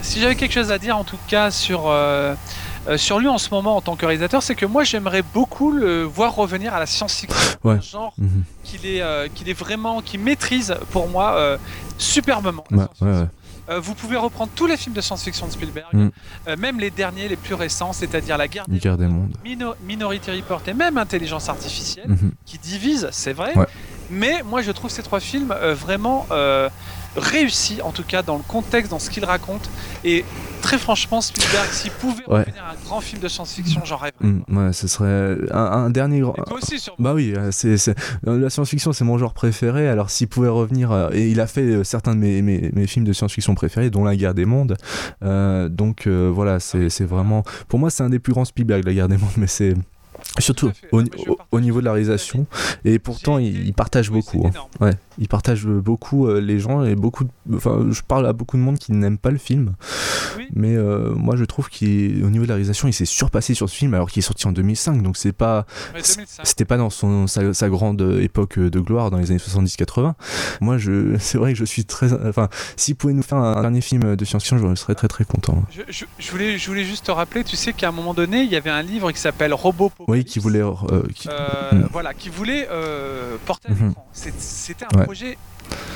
[0.00, 1.88] si j'avais quelque chose à dire en tout cas sur
[2.96, 6.04] sur lui en ce moment en tant que réalisateur, c'est que moi j'aimerais beaucoup le
[6.04, 7.80] voir revenir à la science-fiction, Ouais.
[7.82, 8.44] genre Mhm.
[8.64, 11.58] qu'il est euh, qu'il est vraiment, qu'il maîtrise pour moi euh,
[11.98, 12.64] superbement.
[12.70, 12.86] Ouais.
[13.70, 16.08] Euh, vous pouvez reprendre tous les films de science-fiction de Spielberg, Mm.
[16.48, 19.36] euh, même les derniers, les plus récents, c'est-à-dire La Guerre des, Guerre des mondes.
[19.44, 22.32] Mino- Minority Report et même Intelligence Artificielle, Mhm.
[22.46, 23.54] qui divisent, c'est vrai.
[23.58, 23.66] Ouais.
[24.08, 26.26] Mais moi, je trouve ces trois films euh, vraiment
[27.16, 29.68] réussis, en tout cas dans le contexte, dans ce qu'ils racontent.
[30.04, 30.24] Et
[30.62, 32.40] très franchement, Spielberg, s'il pouvait Ouais.
[32.40, 34.12] revenir à un grand film de science-fiction, j'en rêverais.
[34.26, 36.32] Mm, ouais, ce serait un, un dernier grand.
[36.34, 36.96] Toi aussi, sûrement.
[36.98, 39.88] Bah oui, euh, c'est, euh, la science-fiction c'est mon genre préféré.
[39.88, 43.04] Alors s'il pouvait revenir, euh, et il a fait certains de mes, mes, mes films
[43.04, 44.76] de science-fiction préférés, dont La Guerre des Mondes.
[45.22, 48.84] Euh, donc euh, voilà, c'est, c'est vraiment, pour moi c'est un des plus grands Spielberg,
[48.84, 49.74] La Guerre des Mondes, mais c'est
[50.38, 52.46] surtout au, niveau de la réalisation.
[52.84, 54.46] Et pourtant il, été- il partage Oui, beaucoup.
[54.46, 54.52] hein.
[54.80, 57.24] Ouais, il partage beaucoup euh, les gens et beaucoup.
[57.24, 59.74] de- Enfin, je parle à beaucoup de monde qui n'aime pas le film,
[60.36, 60.46] Oui.
[60.54, 63.74] mais euh, moi je trouve qu'au niveau de la réalisation, il s'est surpassé sur ce
[63.74, 66.46] film alors qu'il est sorti en 2005, donc c'est pas Ouais, c'est- 2005.
[66.46, 70.14] c'était pas dans son, sa, sa grande époque de gloire dans les années 70-80.
[70.60, 72.12] Moi, je, c'est vrai que je suis très.
[72.28, 75.64] Enfin, s'il pouvait nous faire un dernier film de science-fiction, je serais très très content.
[75.70, 78.42] Je, je- je voulais, je voulais juste te rappeler, tu sais qu'à un moment donné,
[78.42, 80.60] il y avait un livre qui s'appelle Robot Oui, qui voulait.
[80.62, 81.88] euh, qui- Euh, Mm.
[81.92, 84.08] Voilà, qui voulait euh, porter à l'écran.
[84.12, 85.04] C'est- C'était un Ouais.
[85.04, 85.36] projet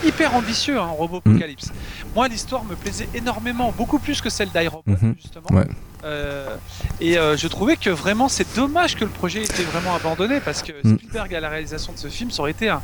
[0.05, 1.73] hyper ambitieux, hein, Robopocalypse.
[2.15, 5.15] Moi, l'histoire me plaisait énormément, beaucoup plus que celle d'iRobot, Mhm.
[5.17, 5.47] justement.
[5.51, 5.67] Ouais.
[6.05, 6.57] Euh,
[7.01, 10.41] et euh, je trouvais que vraiment, c'est dommage que le projet ait été vraiment abandonné
[10.41, 10.97] parce que Mm.
[10.99, 12.83] Spielberg à la réalisation de ce film, ça aurait été un,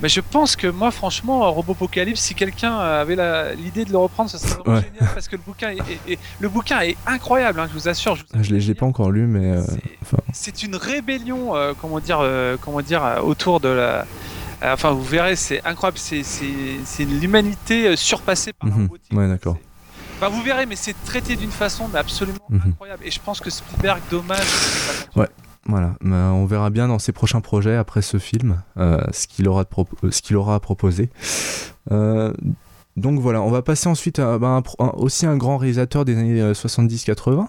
[0.00, 3.16] Mais je pense que moi, franchement, Robopocalypse, si quelqu'un avait
[3.56, 6.80] l'idée de le reprendre, ce serait vraiment génial parce que le bouquin est, le bouquin
[6.80, 8.16] est incroyable, hein, je vous assure.
[8.16, 9.58] Je, ne l'ai pas encore lu, mais.
[9.58, 9.62] Euh,
[10.32, 14.06] c'est une rébellion, euh, comment dire, euh, comment dire, autour de la.
[14.62, 15.98] Enfin, vous verrez, c'est incroyable.
[15.98, 18.88] C'est l'humanité surpassée par la mhm.
[19.12, 19.58] Ouais, d'accord.
[20.16, 22.62] Enfin, vous verrez, mais c'est traité d'une façon absolument mhm.
[22.68, 23.04] incroyable.
[23.04, 24.46] Et je pense que Spielberg, dommage.
[25.16, 25.28] Ouais.
[25.66, 29.64] Voilà, on verra bien dans ses prochains projets après ce film ce qu'il aura,
[30.10, 31.10] ce qu'il aura à proposer.
[32.96, 34.62] Donc voilà, on va passer ensuite à bah,
[34.96, 37.40] aussi un grand réalisateur des années 70-80.
[37.40, 37.42] Euh,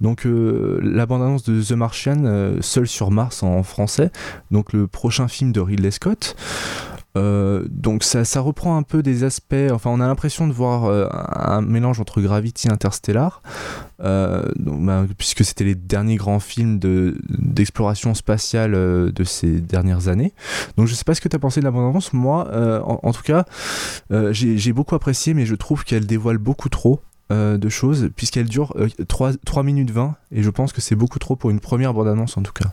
[0.00, 4.10] Donc euh, la bande-annonce de The Martian, euh, Seul sur Mars en français.
[4.50, 6.36] Donc le prochain film de Ridley Scott.
[7.16, 11.08] Euh, donc ça, reprend un peu des aspects, enfin on a l'impression de voir euh,
[11.10, 13.42] un mélange entre Gravity et Interstellar,
[14.02, 20.34] euh, bah, puisque c'était les derniers grands films d'exploration spatiale de ces dernières années.
[20.76, 22.50] Donc je sais pas ce que tu as pensé de la bande-annonce, moi
[22.84, 23.44] en, tout cas
[24.30, 27.00] j'ai beaucoup apprécié mais je trouve qu'elle dévoile beaucoup trop.
[27.30, 28.72] de choses puisqu'elle dure
[29.08, 32.36] 3, 3 minutes 20 et je pense que c'est beaucoup trop pour une première bande-annonce
[32.36, 32.70] en tout cas.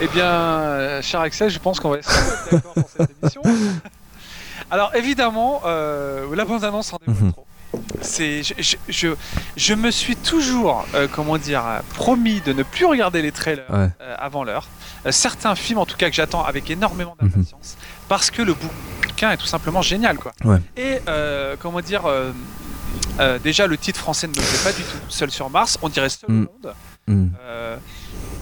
[0.00, 2.10] Eh bien, euh, cher Axel, je pense qu'on va être
[2.52, 3.42] d'accord pour cette émission.
[4.70, 7.32] Alors, évidemment, euh, la bande-annonce en dévoile mhm.
[7.32, 7.46] trop.
[8.00, 9.08] C'est, je, je,
[9.56, 11.62] je, me suis toujours, euh, comment dire,
[11.94, 13.88] promis de ne plus regarder les trailers euh,
[14.18, 14.68] avant l'heure.
[15.10, 17.28] certains films, en tout cas, que j'attends avec énormément mhm.
[17.28, 17.76] d'impatience,
[18.08, 20.32] parce que le bouquin est tout simplement génial, quoi.
[20.76, 20.98] Et
[21.60, 22.02] comment dire,
[23.42, 24.98] déjà le titre français ne me plaît pas du tout.
[25.08, 26.46] Seul sur Mars, on dirait seul au mm.
[26.46, 26.74] monde.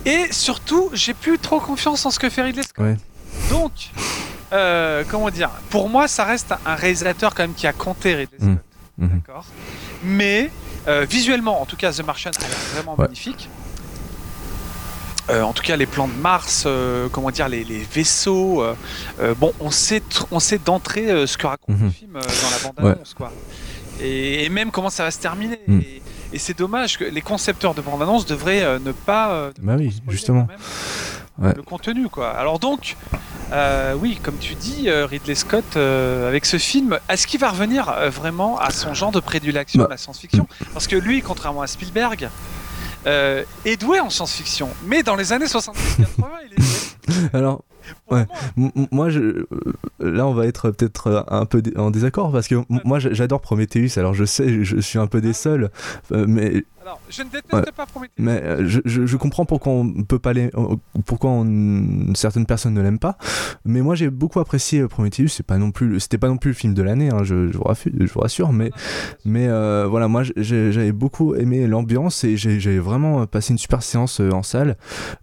[0.06, 2.96] Et surtout, j'ai plus trop confiance en ce que fait Ridley Scott.
[3.50, 3.72] Donc,
[4.52, 8.38] euh, comment dire Pour moi, ça reste un réalisateur quand même qui a compté Ridley
[8.38, 8.50] Scott.
[8.98, 9.04] Mmh.
[9.04, 9.08] Mmh.
[9.08, 9.44] D'accord.
[10.04, 10.50] Mais
[10.86, 13.50] euh, visuellement, en tout cas, The Martian a l'air vraiment magnifique.
[15.28, 16.68] Euh, en tout cas, les plans de Mars,
[17.10, 18.64] comment dire, les, vaisseaux.
[19.38, 21.90] bon, on sait, on sait d'entrée ce que raconte le mmh.
[21.90, 23.32] film dans la bande-annonce, quoi.
[24.00, 25.58] Et, même comment ça va se terminer.
[25.68, 26.00] Et
[26.34, 29.32] c'est dommage que les concepteurs de bande-annonce devraient euh, ne pas.
[29.32, 30.48] Euh, bah oui, justement.
[31.38, 32.30] Le contenu, quoi.
[32.30, 32.96] Alors donc,
[33.52, 38.58] euh, oui, comme tu dis, Ridley Scott, avec ce film, est-ce qu'il va revenir vraiment
[38.58, 39.88] à son genre de prédilection, bah.
[39.90, 40.48] la science-fiction?
[40.72, 42.30] Parce que lui, contrairement à Spielberg,
[43.04, 44.70] est doué en science-fiction.
[44.86, 45.74] Mais dans les années 70-80,
[46.46, 47.34] il est.
[47.34, 47.62] Alors,
[48.10, 48.24] Ouais.
[48.92, 49.46] Moi, je, euh,
[49.98, 53.98] là, on va être peut-être un peu en désaccord parce que moi, j'adore Prometheus.
[53.98, 55.70] Alors, je sais, je suis un peu des seuls,
[56.12, 58.14] euh, mais alors, je ne déteste pas Prometheus.
[58.16, 60.52] Mais euh, je, je, comprends pourquoi on peut pas les,
[61.04, 63.18] pourquoi on, certaines personnes ne l'aiment pas.
[63.64, 65.26] Mais moi, j'ai beaucoup apprécié Prometheus.
[65.28, 67.10] C'est pas non plus, c'était pas non plus le film de l'année.
[67.10, 68.52] Hein, je, je, vous je, vous rassure.
[68.52, 68.70] Mais,
[69.24, 69.48] mais
[69.88, 74.76] voilà, moi, j'avais beaucoup aimé l'ambiance et j'ai vraiment passé une super séance en salle,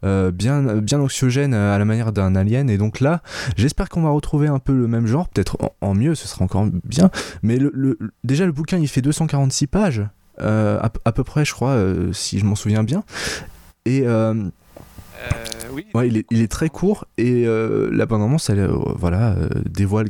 [0.03, 3.21] bien, bien anxiogène à la manière d'un alien et donc là,
[3.55, 6.67] j'espère qu'on va retrouver un peu le même genre, peut-être en, mieux, ce sera encore
[6.84, 7.09] bien.
[7.41, 10.03] Mais le, déjà, le bouquin, il fait 246 pages,
[10.41, 13.03] euh, à, peu près, je crois, euh, si je m'en souviens bien.
[13.86, 14.03] Et.
[14.05, 14.49] Euh,
[15.71, 15.86] oui.
[15.93, 17.45] Ouais, il est, il est, très court et
[17.91, 20.09] l'abondance, elle voilà, dévoile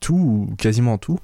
[0.00, 1.18] tout ou quasiment tout,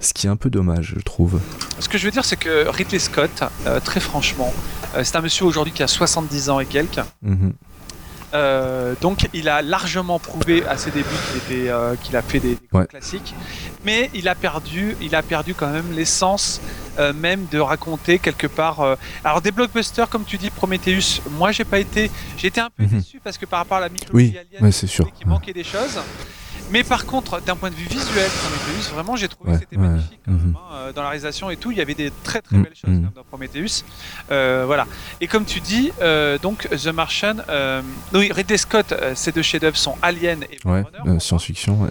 [0.00, 1.38] ce qui est un peu dommage, je trouve.
[1.78, 3.44] Ce que je veux dire, c'est que Ridley Scott,
[3.84, 4.52] très franchement,
[5.02, 6.98] c'est un monsieur aujourd'hui qui a 70 ans et quelques.
[7.24, 7.52] Mm-hmm.
[8.32, 11.08] Euh, donc il a largement prouvé à ses débuts
[11.48, 12.56] qu'il euh, qu'il a fait des,
[12.88, 13.34] classiques,
[13.84, 16.60] mais il a perdu, il a perdu quand même l'essence
[16.98, 18.96] euh, même de raconter quelque part.
[19.24, 22.10] alors des blockbusters comme tu dis Prometheus, moi j'ai pas été,
[22.42, 23.00] été un peu mhm.
[23.00, 25.10] déçu parce que par rapport à la mythologie oui, alien, c'est sûr.
[25.12, 25.98] qu'il manquait des choses.
[26.70, 30.20] Mais par contre, d'un point de vue visuel, Prometheus, vraiment, j'ai trouvé que c'était magnifique.
[30.26, 30.54] Mhm.
[30.56, 32.62] Hein, euh, dans la réalisation et tout, il y avait des très très mhm.
[32.62, 33.84] belles choses dans Prometheus.
[34.30, 34.86] Euh, voilà.
[35.20, 37.36] Et comme tu dis, euh, donc The Martian,
[38.14, 40.58] oui, Ridley Scott, ces deux chefs-d'œuvre sont Alien et
[41.18, 41.88] science-fiction,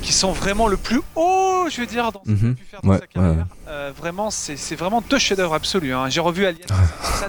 [0.00, 2.80] qui sont vraiment le plus haut, je veux dire, dans ce qu'il a pu faire
[2.82, 3.46] dans sa carrière.
[3.96, 5.92] vraiment, c'est vraiment deux chefs-d'œuvre absolus.
[5.92, 6.08] Hein.
[6.08, 6.66] J'ai revu Alien,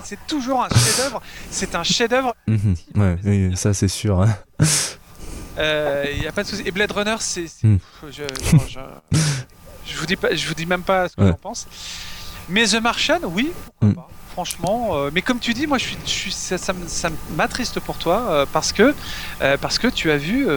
[0.03, 1.21] c'est toujours un chef-d'œuvre.
[1.51, 2.33] C'est un chef-d'œuvre.
[2.47, 4.21] ouais, oui, ça c'est sûr.
[4.21, 4.29] Hein.
[5.59, 6.63] Il euh, n'y a pas de souci.
[6.65, 7.47] Et Blade Runner, c'est.
[7.63, 7.77] Hmm.
[8.09, 8.23] Je,
[9.85, 11.67] je, vous dis pas, je vous dis même pas ce que j'en pense.
[12.47, 13.93] Mais The Martian, oui, pourquoi hmm.
[13.95, 14.09] pas.
[14.31, 18.45] Franchement, euh, mais comme tu dis, moi, je suis, ça, ça, m'attriste pour toi euh,
[18.53, 18.93] parce que
[19.59, 20.47] parce que tu as vu,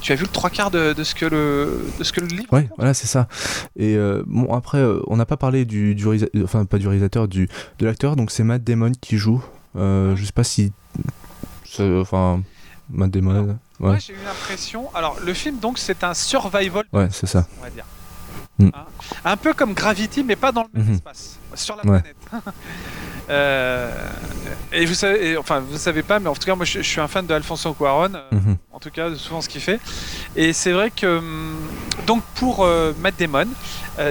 [0.00, 2.46] tu as vu le trois quarts de, ce que le de ce que le livre.
[2.52, 3.26] Oui, voilà, c'est ça.
[3.76, 3.96] Et
[4.26, 6.06] bon, après, on n'a pas parlé du, du
[6.44, 7.48] enfin pas du réalisateur, du
[7.80, 8.14] de l'acteur.
[8.14, 9.42] Donc c'est Matt Damon qui joue.
[9.74, 10.72] je sais pas si,
[11.80, 12.42] enfin,
[12.90, 13.58] Matt Damon.
[13.82, 14.90] Moi, j'ai eu l'impression.
[14.94, 16.84] Alors, le film, donc, c'est un survival.
[16.92, 17.46] Ouais, c'est ça.
[17.58, 17.84] On va dire.
[18.58, 18.68] Mm.
[18.74, 18.86] Hein
[19.24, 20.94] un peu comme Gravity, mais pas dans le même mhm.
[20.94, 22.16] espace, sur la planète.
[23.28, 27.08] et vous savez, enfin vous savez pas, mais en tout cas moi je, suis un
[27.08, 28.56] fan de Alfonso Cuarón, mhm.
[28.72, 29.80] en tout cas de souvent ce qu'il fait.
[30.36, 31.56] Et c'est vrai que hum,
[32.06, 32.66] donc pour
[33.00, 33.48] Matt Damon,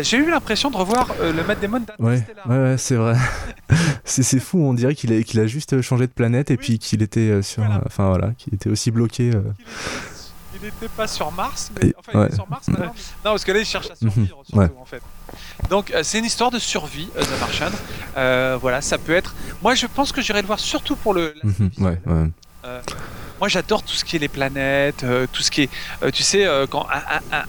[0.02, 2.48] j'ai eu l'impression de revoir le Matt Damon d'Interstellar.
[2.50, 3.16] Ouais, ouais, c'est vrai.
[4.06, 7.02] c'est fou, on dirait qu'il a, qu'il a juste changé de planète et puis qu'il
[7.02, 9.32] était sur, enfin voilà, qu'il était aussi bloqué
[10.56, 12.88] il n'était pas sur Mars, mais enfin il est sur Mars maintenant.
[12.88, 15.02] Non, parce que là il cherche à survivre surtout en fait.
[15.70, 17.72] Donc euh, c'est une histoire de survie, euh, The Martian.
[18.18, 19.34] Euh, voilà, ça peut être.
[19.62, 21.34] Moi je pense que j'irai le voir surtout pour le.
[21.44, 22.82] Mhm, ouais, ouais.
[23.40, 26.88] moi j'adore tout ce qui est les planètes, tout ce qui est, tu sais, quand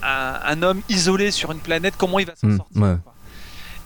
[0.02, 2.98] un, homme isolé sur une planète, comment il va s'en mhm, sortir.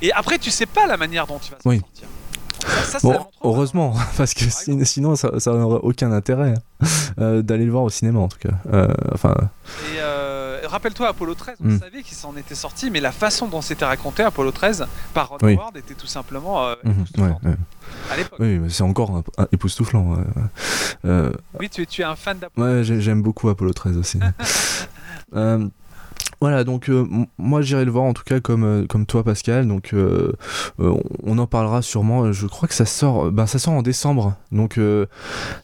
[0.02, 2.08] Et après tu sais pas la manière dont il va s'en sortir
[3.02, 4.44] bon, heureusement, parce que
[4.84, 6.86] sinon ça, n'aurait aucun intérêt hein,
[7.18, 8.54] euh, d'aller le voir au cinéma en tout cas.
[8.72, 9.34] Euh, enfin.
[9.92, 13.62] Et euh, rappelle-toi Apollo 13, on savait qu'il s'en était sorti, mais la façon dont
[13.62, 16.76] c'était raconté Apollo 13 par Ron Howard était tout simplement à
[18.16, 18.38] l'époque.
[18.38, 20.18] Oui, c'est encore époustouflant.
[21.04, 22.66] oui, tu, tu, es un fan d'Apollo.
[22.66, 24.20] Ouais, j'aime beaucoup Apollo 13 aussi.
[26.40, 27.06] Voilà, donc euh,
[27.38, 29.66] moi j'irai le voir en tout cas comme, euh, comme toi Pascal.
[29.66, 30.32] Donc euh,
[30.78, 32.32] on en parlera sûrement.
[32.32, 34.34] Je crois que ça sort, ben, ça sort en décembre.
[34.52, 35.08] Donc le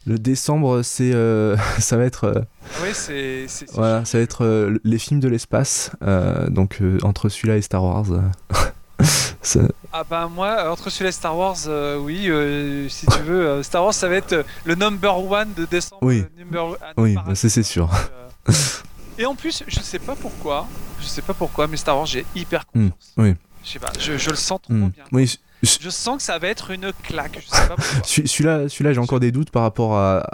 [0.06, 1.12] décembre c'est
[1.78, 2.44] ça va être.
[2.82, 3.46] oui, c'est.
[3.74, 5.90] Voilà, ça va être les films de l'espace.
[6.48, 8.06] donc entre celui-là et Star Wars.
[9.92, 11.56] Ah bah moi, entre celui-là et Star Wars,
[11.98, 12.30] oui,
[12.88, 16.00] si tu veux, Star Wars ça va être le number one de décembre.
[16.02, 16.24] Oui,
[16.96, 17.90] oui bah, c'est sûr.
[19.18, 20.66] Et en plus, je sais pas pourquoi,
[21.00, 23.12] je sais pas pourquoi, mais Star Wars, j'ai hyper hmm, confiance.
[23.16, 23.34] oui.
[23.64, 25.04] Je sais pas, je, le sens trop hmm, bien.
[25.12, 25.38] Oui.
[25.62, 27.38] Je sens que ça va être une claque.
[28.04, 30.24] Celui-là, celui-là, j'ai encore des doutes par rapport à,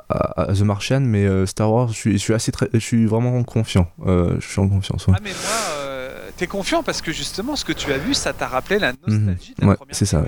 [0.54, 3.42] The Martian, mais euh, Star Wars, je suis, je suis assez très, je suis vraiment
[3.44, 3.90] confiant.
[4.06, 5.04] Euh, je suis en confiance.
[5.08, 5.50] Ah mais moi,
[5.80, 8.92] euh, t'es confiant parce que justement, ce que tu as vu, ça t'a rappelé la
[8.92, 10.24] nostalgie de la ouais, première c'est ça.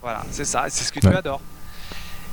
[0.00, 1.40] Voilà, c'est ça, c'est ce que tu adores.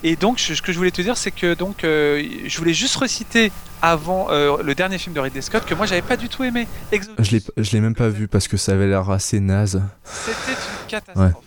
[0.03, 2.95] Et donc, ce que je voulais te dire, c'est que donc, euh, je voulais juste
[2.95, 6.43] reciter avant euh, le dernier film de Ridley Scott que moi j'avais pas du tout
[6.43, 6.67] aimé.
[6.91, 7.23] Exodus.
[7.23, 9.81] Je l'ai, je l'ai même pas vu parce que ça avait l'air assez naze.
[10.03, 11.43] C'était une catastrophe,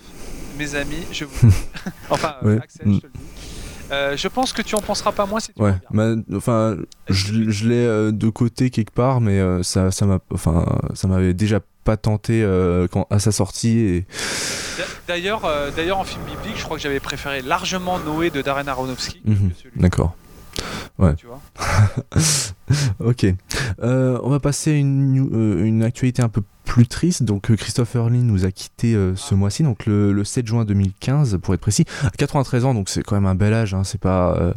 [0.59, 1.07] mes amis.
[1.13, 1.53] Je vous,
[2.11, 3.21] enfin, euh, Axel, je te le dis.
[3.91, 5.75] Je pense que tu en penseras pas moins si tu ouais,
[6.35, 6.77] enfin,
[7.09, 10.65] je, je l'ai de côté quelque part, mais ça, ça m'a, enfin,
[10.95, 12.47] ça m'avait déjà pas tenté
[12.91, 14.07] quand, à sa sortie et
[15.11, 18.69] D'ailleurs, euh, d'ailleurs, en film biblique, je crois que j'avais préféré largement Noé de Darren
[18.69, 19.21] Aronofsky.
[19.25, 19.51] Mhm.
[19.77, 20.15] D'accord.
[20.99, 21.15] Ouais.
[21.17, 21.41] Tu vois?
[23.01, 23.27] ok.
[23.83, 27.25] Euh, on va passer à une, euh, une actualité un peu plus triste.
[27.25, 31.61] Donc Christopher Lee nous a quitté ce mois-ci, donc le, 7 juin 2015 pour être
[31.61, 31.85] précis.
[32.05, 33.75] À 93 ans, donc c'est quand même un bel âge.
[33.75, 34.55] Hein, c'est pas.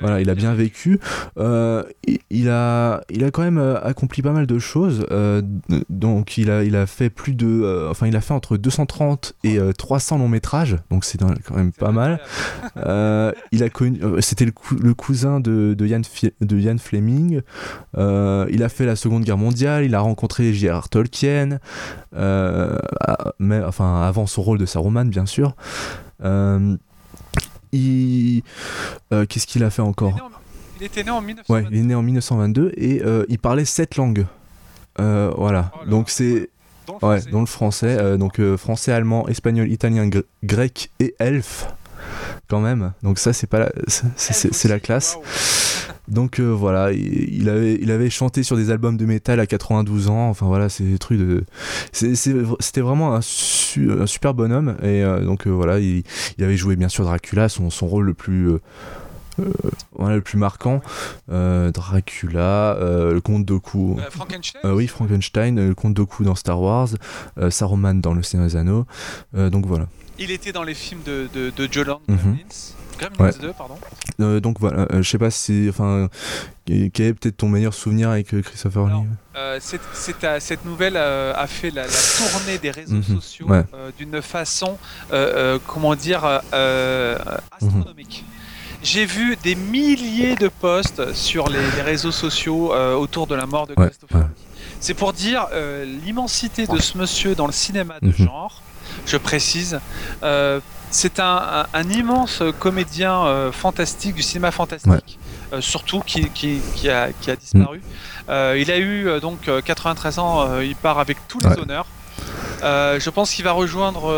[0.00, 1.00] voilà, il a bien vécu.
[1.36, 5.04] il a, il a quand même accompli pas mal de choses.
[5.90, 9.58] donc il a, il a fait plus de, enfin il a fait entre 230 et
[9.76, 10.76] 300 longs métrages.
[10.90, 12.20] Donc c'est quand même pas mal.
[13.50, 17.31] il a connu, c'était le, le, cousin de, de Ian Fleming.
[17.96, 19.84] Il a fait la Seconde Guerre mondiale.
[19.84, 20.88] Il a rencontré J.R.R.
[20.88, 21.58] Tolkien.
[22.14, 22.78] Euh,
[23.38, 25.54] mais, enfin avant son rôle de Saruman bien sûr.
[26.24, 26.76] Euh,
[27.72, 28.42] il,
[29.12, 30.30] euh, qu'est-ce qu'il a fait encore?
[30.80, 31.52] Il, était né en 1922.
[31.52, 34.26] Ouais, il est né en 1922 et il parlait sept langues.
[34.98, 36.50] voilà, oh donc c'est
[36.86, 40.10] dans le ouais, dans le français, donc français, allemand, espagnol, italien,
[40.42, 41.66] grec et elfe
[42.48, 42.92] quand même.
[43.02, 43.72] Donc ça c'est pas la...
[44.16, 45.18] c'est la classe.
[46.08, 50.08] Donc euh, voilà, il, avait, il avait chanté sur des albums de métal à 92
[50.08, 50.28] ans.
[50.28, 51.44] Enfin voilà, c'est des trucs de.
[51.92, 54.76] C'était vraiment un, super bonhomme.
[54.82, 56.04] Et euh, donc euh, voilà, il,
[56.40, 58.50] avait joué bien sûr Dracula, son, son rôle le plus.
[59.38, 60.82] le plus marquant,
[61.28, 63.98] Dracula, le comte Doku.
[64.10, 66.88] Frankenstein Oui, Frankenstein, le comte Doku dans Star Wars,
[67.50, 68.86] Saruman dans Le Seigneur des Anneaux.
[69.34, 69.86] donc voilà.
[70.22, 71.86] Il était dans les films de, de, de Joe
[73.56, 73.78] pardon.
[74.20, 75.66] Euh, donc voilà, euh, je sais pas si.
[75.68, 76.08] Enfin,
[76.66, 79.60] quel est peut-être ton meilleur souvenir avec euh, Christopher Lee?
[79.60, 83.02] Cette nouvelle a fait la, tournée des réseaux mhm.
[83.02, 83.46] sociaux
[83.98, 84.78] d'une façon,
[85.66, 86.24] comment dire,
[87.50, 88.24] astronomique.
[88.82, 93.74] J'ai vu des milliers de posts sur les, réseaux sociaux autour de la mort de
[93.74, 94.44] Christopher Lee.
[94.80, 95.46] C'est pour dire
[96.04, 98.14] l'immensité de ce monsieur dans le cinéma de mhm.
[98.14, 98.62] genre,
[99.06, 99.80] je précise.
[100.92, 105.18] C'est un, immense comédien euh, fantastique, du cinéma fantastique,
[105.52, 106.20] euh, surtout qui,
[106.90, 107.78] a, disparu.
[107.78, 107.82] Mm.
[108.28, 111.86] Euh, il a eu donc 93 ans, il part avec tous les honneurs.
[112.60, 114.14] je pense qu'il va rejoindre,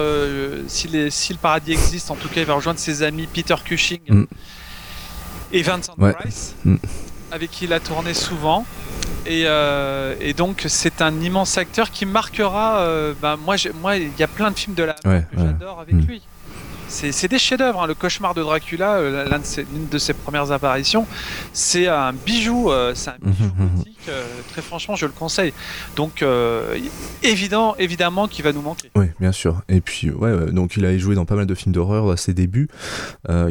[0.67, 4.27] si, le paradis existe, en tout cas, il va rejoindre ses amis Peter Cushing mm.
[5.53, 6.77] et Vincent Price, mm.
[7.31, 8.67] avec qui il a tourné souvent.
[9.27, 12.87] Et, donc c'est un immense acteur qui marquera.
[13.21, 13.57] Ben, moi,
[13.97, 16.23] il y a plein de films de la que j'adore avec lui
[16.95, 17.83] c'est des chefs-d'œuvre.
[17.83, 17.87] Hein.
[17.87, 19.39] Le cauchemar de Dracula, euh,
[19.73, 21.07] l'une de, ses premières apparitions,
[21.53, 23.99] c'est un bijou, euh, c'est un bijou gothique.
[24.09, 25.53] Euh, très franchement, je le conseille.
[25.97, 26.25] Donc,
[27.23, 28.91] évident, évidemment, qu'il va nous manquer.
[28.97, 29.63] Oui, bien sûr.
[29.69, 32.35] Et puis, ouais, donc il a joué dans pas mal de films d'horreur à ses
[32.35, 32.69] débuts,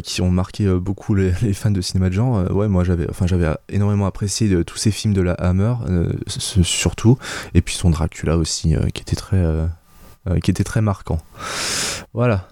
[0.04, 2.52] qui ont marqué beaucoup les, fans de cinéma de genre.
[2.52, 5.74] ouais, moi j'avais, enfin, j'avais énormément apprécié de, tous ces films de la Hammer,
[6.28, 7.18] surtout,
[7.54, 9.44] et puis son Dracula aussi, qui était très,
[10.42, 11.20] qui était très marquant.
[12.14, 12.48] Voilà.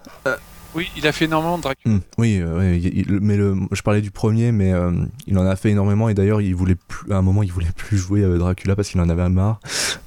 [0.74, 1.94] Oui, il a fait énormément de Dracula.
[1.94, 2.00] Hmm.
[2.18, 2.78] oui, euh,
[3.20, 4.90] mais le, je parlais du premier, mais euh,
[5.26, 7.72] il en a fait énormément et d'ailleurs, il voulait plus, à un moment, il voulait
[7.76, 9.60] plus jouer euh, Dracula parce qu'il en avait marre.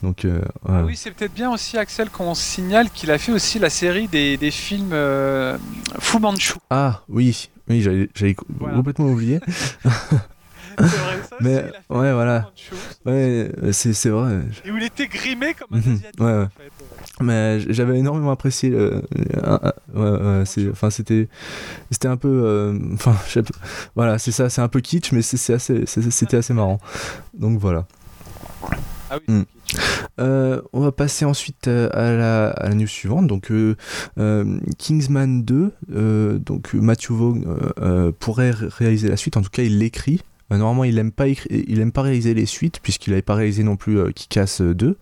[0.04, 0.28] Donc,
[0.68, 4.08] ah oui, c'est peut-être bien aussi Axel qu'on signale qu'il a fait aussi la série
[4.08, 4.94] des, des films
[6.00, 6.54] Fu Manchu.
[6.70, 9.40] Ah oui, oui, j'avais complètement oublié.
[10.80, 12.52] c'est vrai, ça, mais ouais, voilà.
[13.06, 14.42] Ouais, c'est vrai.
[14.66, 15.96] Et où il était grimé comme un mhm.
[15.96, 16.22] asiatique.
[16.22, 16.44] Ouais, ouais.
[16.44, 16.86] En fait
[17.22, 19.02] mais j'avais énormément apprécié euh,
[20.72, 21.30] enfin c'était
[21.90, 23.16] c'était un peu euh, enfin
[23.96, 26.80] voilà c'est ça c'est un peu kitsch mais c'est assez c'était assez marrant
[27.34, 27.86] donc voilà
[29.12, 29.44] ah oui, hmm.
[30.20, 33.28] euh, on va passer ensuite à la, à la news suivante.
[33.28, 33.52] Donc,
[34.80, 37.60] Kingsman 2, donc Matthew Vaughn
[38.20, 39.38] pourrait réaliser la suite.
[39.38, 40.24] En tout cas, il l'écrit.
[40.52, 43.64] Euh, normalement, il aime pas il aime pas réaliser les suites puisqu'il n'avait pas réalisé
[43.64, 44.98] non plus qui casse 2.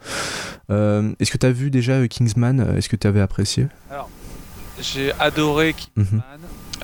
[0.70, 3.68] Est-ce que tu as vu déjà euh, Kingsman Est-ce que tu avais apprécié?
[3.90, 4.10] Alors,
[4.82, 6.04] j'ai adoré Kingsman.
[6.12, 6.22] Mhm.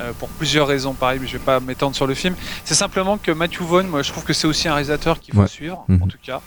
[0.01, 2.33] Euh, pour plusieurs raisons, pareil, mais je vais pas m'étendre sur le film.
[2.63, 5.45] C'est simplement que Matthew Vaughn, moi, je trouve que c'est aussi un réalisateur qu'il faut
[5.45, 6.07] suivre, en mhm.
[6.07, 6.41] tout cas,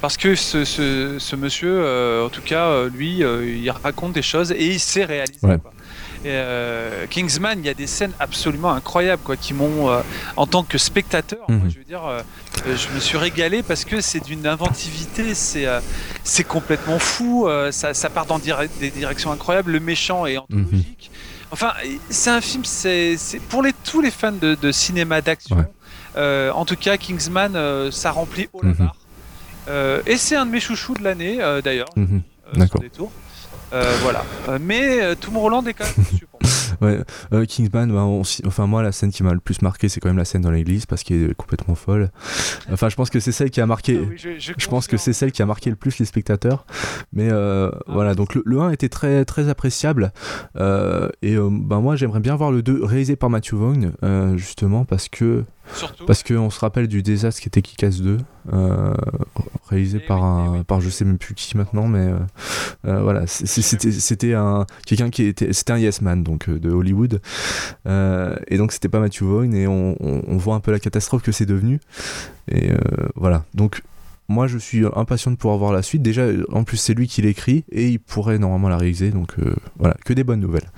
[0.00, 4.80] parce que ce, ce, monsieur, en tout cas, lui, il raconte des choses et il
[4.80, 5.46] sait réaliser.
[6.24, 10.02] Euh, Kingsman, il y a des scènes absolument incroyables quoi, qui m'ont, euh,
[10.36, 11.70] en tant que spectateur, mhm.
[11.70, 12.22] je veux dire, euh,
[12.66, 15.66] je me suis régalé parce que c'est d'une inventivité, c'est,
[16.22, 21.10] c'est complètement fou, ça, ça, part dans des directions incroyables, le méchant est anthologique.
[21.10, 21.48] Mhm.
[21.50, 21.72] Enfin,
[22.08, 25.66] c'est un film, c'est, c'est pour les, tous les fans de, cinéma d'action.
[26.16, 28.76] en tout cas, Kingsman, ça remplit haut la mhm.
[28.76, 28.96] barre.
[30.06, 31.88] et c'est un de mes chouchous de l'année, d'ailleurs.
[32.54, 32.82] D'accord.
[32.82, 33.06] Euh,
[34.02, 34.24] voilà.
[34.48, 36.26] Euh, mais euh, Tom Holland est quand même dessus
[36.80, 38.06] ouais, Kingsman, bah,
[38.46, 40.50] enfin moi la scène qui m'a le plus marqué c'est quand même la scène dans
[40.50, 42.10] l'église parce qu'elle est complètement folle.
[42.70, 44.00] Enfin je pense que c'est celle qui a marqué.
[44.02, 46.66] Ah je, pense que c'est celle qui a marqué le plus les spectateurs.
[47.12, 47.70] Mais ah.
[47.86, 50.12] voilà donc le, 1 était très très appréciable
[50.56, 53.92] et ben moi j'aimerais bien voir le 2 réalisé par Matthew Vaughn
[54.36, 55.44] justement parce que
[56.06, 58.18] parce qu'on se rappelle du désastre qui était Kick-Ass 2,
[58.52, 58.94] euh,
[59.68, 62.18] réalisé eh par un, par je sais même plus qui maintenant, mais euh,
[62.86, 67.20] euh, voilà, c'était un quelqu'un qui était, c'était un Yes Man donc de Hollywood,
[67.86, 69.96] et donc c'était pas Matthew Vaughn et on,
[70.36, 71.80] voit un peu la catastrophe que c'est devenu,
[72.50, 72.70] et
[73.14, 73.82] voilà, donc
[74.28, 76.02] moi je suis impatient de pouvoir voir la suite.
[76.02, 79.34] Déjà, en plus c'est lui qui l'écrit et il pourrait normalement la réaliser, donc
[79.78, 80.70] voilà, que des bonnes nouvelles.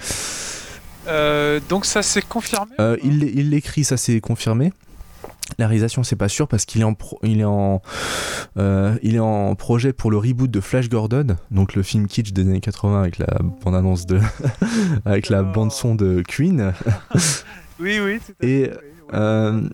[1.68, 4.72] donc ça s'est confirmé Il l'écrit, ça s'est confirmé.
[5.58, 7.82] La réalisation, c'est pas sûr parce qu'il est en il est en
[8.56, 12.32] euh, il est en projet pour le reboot de Flash Gordon, donc le film kitsch
[12.32, 13.26] des années 80 avec la
[13.62, 14.20] bande annonce de
[15.04, 16.72] avec la bande son de Queen.
[17.78, 18.18] oui oui.
[18.40, 18.70] et
[19.12, 19.68] euh,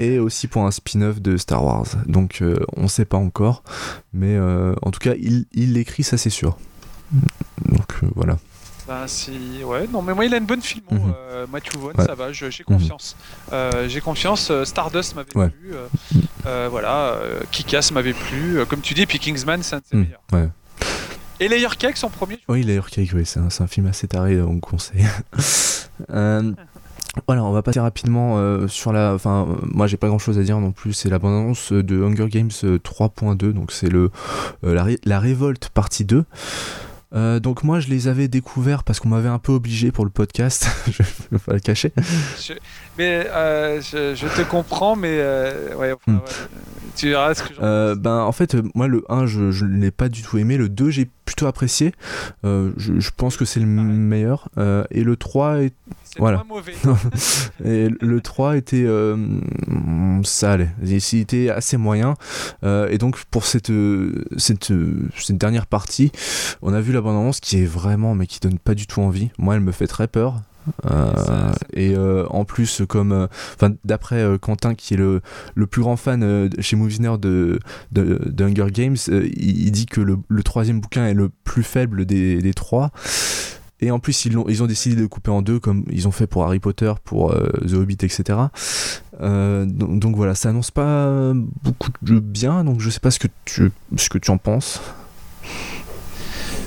[0.00, 1.86] et aussi pour un spin-off de Star Wars.
[2.06, 3.62] Donc euh, on sait pas encore,
[4.12, 6.58] mais en tout cas il il l'écrit, ça c'est sûr.
[7.64, 8.38] Donc voilà.
[8.86, 11.14] Bah, si, ouais, non, mais moi il a une bonne film, mhm.
[11.16, 13.16] euh, Matthew Vaughn, ça va, j'ai confiance.
[13.16, 13.54] Mhm.
[13.54, 15.74] Euh, j'ai confiance, euh, Stardust m'avait plu,
[16.70, 17.16] voilà,
[17.52, 20.06] Kikas m'avait plu, comme tu dis, puis Kingsman c'est un de ses mhm.
[20.30, 20.50] meilleurs.
[21.40, 24.58] Et Layer Cake, son premier Oui, Layer Cake, oui, c'est un, film assez taré, on
[24.60, 25.06] conseille.
[27.26, 29.12] Voilà, on va passer rapidement sur la.
[29.12, 30.94] Enfin, moi j'ai pas grand chose à dire non plus.
[30.94, 34.10] C'est la bande-annonce de Hunger Games 3.2, donc c'est le
[34.62, 36.24] la, la, révolte partie 2.
[37.14, 40.10] Euh, donc moi je les avais découverts parce qu'on m'avait un peu obligé pour le
[40.10, 41.92] podcast, je ne vais pas le cacher.
[42.96, 46.18] mais euh, je, te comprends, mais euh, ouais, hmm.
[46.96, 50.08] tu verras ce que j'en ben, En fait, moi le 1 je ne l'ai pas
[50.08, 51.92] du tout aimé, le 2 j'ai plutôt apprécié,
[52.44, 54.48] je, je, pense que c'est le meilleur,
[54.90, 55.72] et le 3 est
[56.18, 56.44] voilà.
[56.46, 56.74] mauvais.
[57.64, 59.16] et le 3 était euh,
[60.22, 62.14] sale, il était assez moyen.
[62.64, 63.72] Euh, et donc pour cette,
[64.36, 64.72] cette,
[65.16, 66.12] cette, dernière partie,
[66.60, 69.30] on a vu l'abondance qui est vraiment, mais qui donne pas du tout envie.
[69.38, 70.40] Moi, elle me fait très peur.
[70.90, 73.28] Euh, et euh, en plus, comme
[73.84, 75.20] d'après Quentin, qui est le,
[75.54, 77.58] le plus grand fan chez Moviesner de,
[77.92, 82.06] de, de, Hunger Games, il, dit que le, le, troisième bouquin est le plus faible
[82.06, 82.90] des, des trois.
[83.82, 86.12] Et en plus, ils ont, ils ont décidé de couper en deux, comme ils ont
[86.12, 88.38] fait pour Harry Potter, pour euh, The Hobbit, etc.
[89.20, 91.32] Euh, donc, voilà, ça annonce pas
[91.64, 94.80] beaucoup de bien, donc je sais pas ce que tu, ce que tu en penses.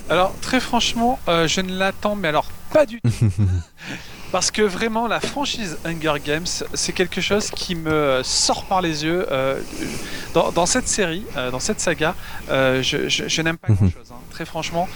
[0.10, 3.10] Alors, très franchement, euh, je ne l'attends, mais alors pas du tout.
[4.32, 9.06] Parce que vraiment, la franchise Hunger Games, c'est quelque chose qui me sort par les
[9.06, 9.26] yeux.
[9.32, 9.62] Euh,
[10.34, 12.16] dans, cette série, euh, dans cette saga,
[12.50, 13.76] je, n'aime pas mhm.
[13.76, 14.12] grand-chose.
[14.12, 14.20] Hein.
[14.32, 14.90] Très franchement,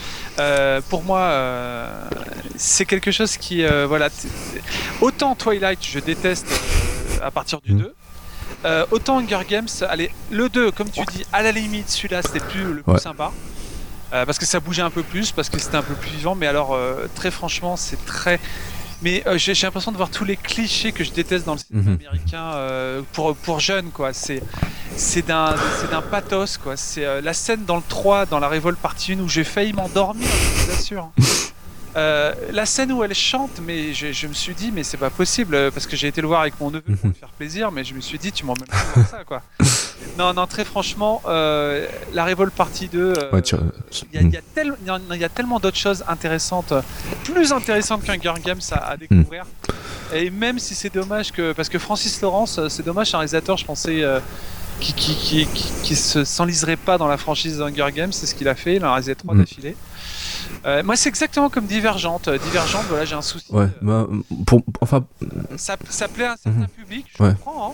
[0.89, 1.31] pour moi,
[2.57, 4.09] c'est quelque chose qui, voilà,
[4.99, 6.47] autant Twilight, je déteste
[7.23, 7.95] à partir du 2.
[8.65, 8.85] Mhm.
[8.91, 12.73] autant Hunger Games, allez, le 2, comme tu dis, à la limite, celui-là c'était plus
[12.73, 13.31] le plus sympa.
[14.11, 16.47] Parce que ça bougeait un peu plus, parce que c'était un peu plus vivant, mais
[16.47, 16.77] alors
[17.15, 18.39] très franchement, c'est très
[19.01, 21.91] mais euh, j'ai l'impression de voir tous les clichés que je déteste dans le cinéma
[21.91, 21.97] mhm.
[21.99, 24.11] américain euh, pour, pour jeunes, quoi.
[24.13, 24.41] C'est
[25.25, 25.55] d'un
[26.11, 26.75] pathos, quoi.
[26.75, 29.73] C'est euh, la scène dans le 3, dans la Révolte partie 1, où j'ai failli
[29.73, 31.11] m'endormir, je vous assure.
[31.95, 35.71] Euh, la scène où elle chante, mais je, me suis dit, mais c'est pas possible,
[35.71, 37.93] parce que j'ai été le voir avec mon neveu pour lui faire plaisir, mais je
[37.93, 39.41] me suis dit, tu m'emmènes pas ça, quoi.
[40.17, 43.13] Non, non, très franchement, euh, la Révolte partie 2,
[44.13, 46.73] il y, a tellement d'autres choses intéressantes,
[47.23, 49.43] plus intéressantes qu'un Gun Games à, découvrir.
[49.45, 50.15] Hmm.
[50.15, 51.53] Et même si c'est dommage que.
[51.53, 54.03] Parce que Francis Lawrence, euh, c'est dommage, un réalisateur, je pensais.
[54.81, 55.47] qui, qui,
[55.83, 58.83] qui, se s'enliserait pas dans la franchise Hunger Games, c'est ce qu'il a fait, il
[58.83, 59.39] en a réalisé trois hmm.
[59.39, 59.75] d'affilée.
[60.65, 62.27] Euh, moi, c'est exactement comme Divergente.
[62.27, 63.51] Euh, Divergente, voilà, j'ai un souci.
[63.51, 64.07] Ouais, euh, bah,
[64.45, 65.05] pour, enfin.
[65.57, 66.67] Ça, ça plaît à un certain mhm.
[66.67, 67.71] public, je comprends.
[67.71, 67.73] Hein.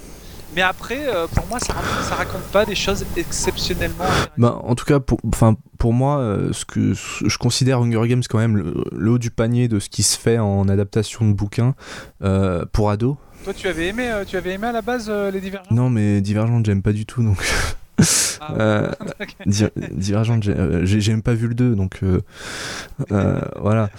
[0.55, 1.73] Mais après, pour moi, ça,
[2.07, 4.05] ça raconte pas des choses exceptionnellement.
[4.37, 8.37] Bah, en tout cas, pour, enfin, pour moi, ce que je considère Hunger Games quand
[8.37, 11.75] même le, haut du panier de ce qui se fait en adaptation de bouquins
[12.71, 13.17] pour ados.
[13.43, 15.71] Toi, tu avais aimé, tu avais aimé à la base les Divergentes?
[15.71, 17.45] Non, mais Divergente, j'aime pas du tout, donc.
[18.51, 18.91] Euh,
[19.45, 22.21] Divergente, euh, j'ai même pas vu le 2, donc euh,
[23.59, 23.89] voilà.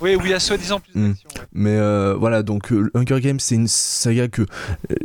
[0.00, 1.14] Oui, où il y a soi-disant plus hmm.
[1.52, 1.76] Mais
[2.14, 4.46] voilà, donc Hunger Games, c'est une saga que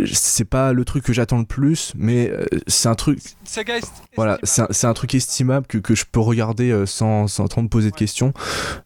[0.05, 2.31] c'est pas le truc que j'attends le plus, mais
[2.67, 3.19] c'est un truc.
[3.43, 3.79] Saga
[4.15, 7.89] voilà, c'est un, truc estimable que, que je peux regarder sans, sans trop me poser
[7.89, 8.33] de questions.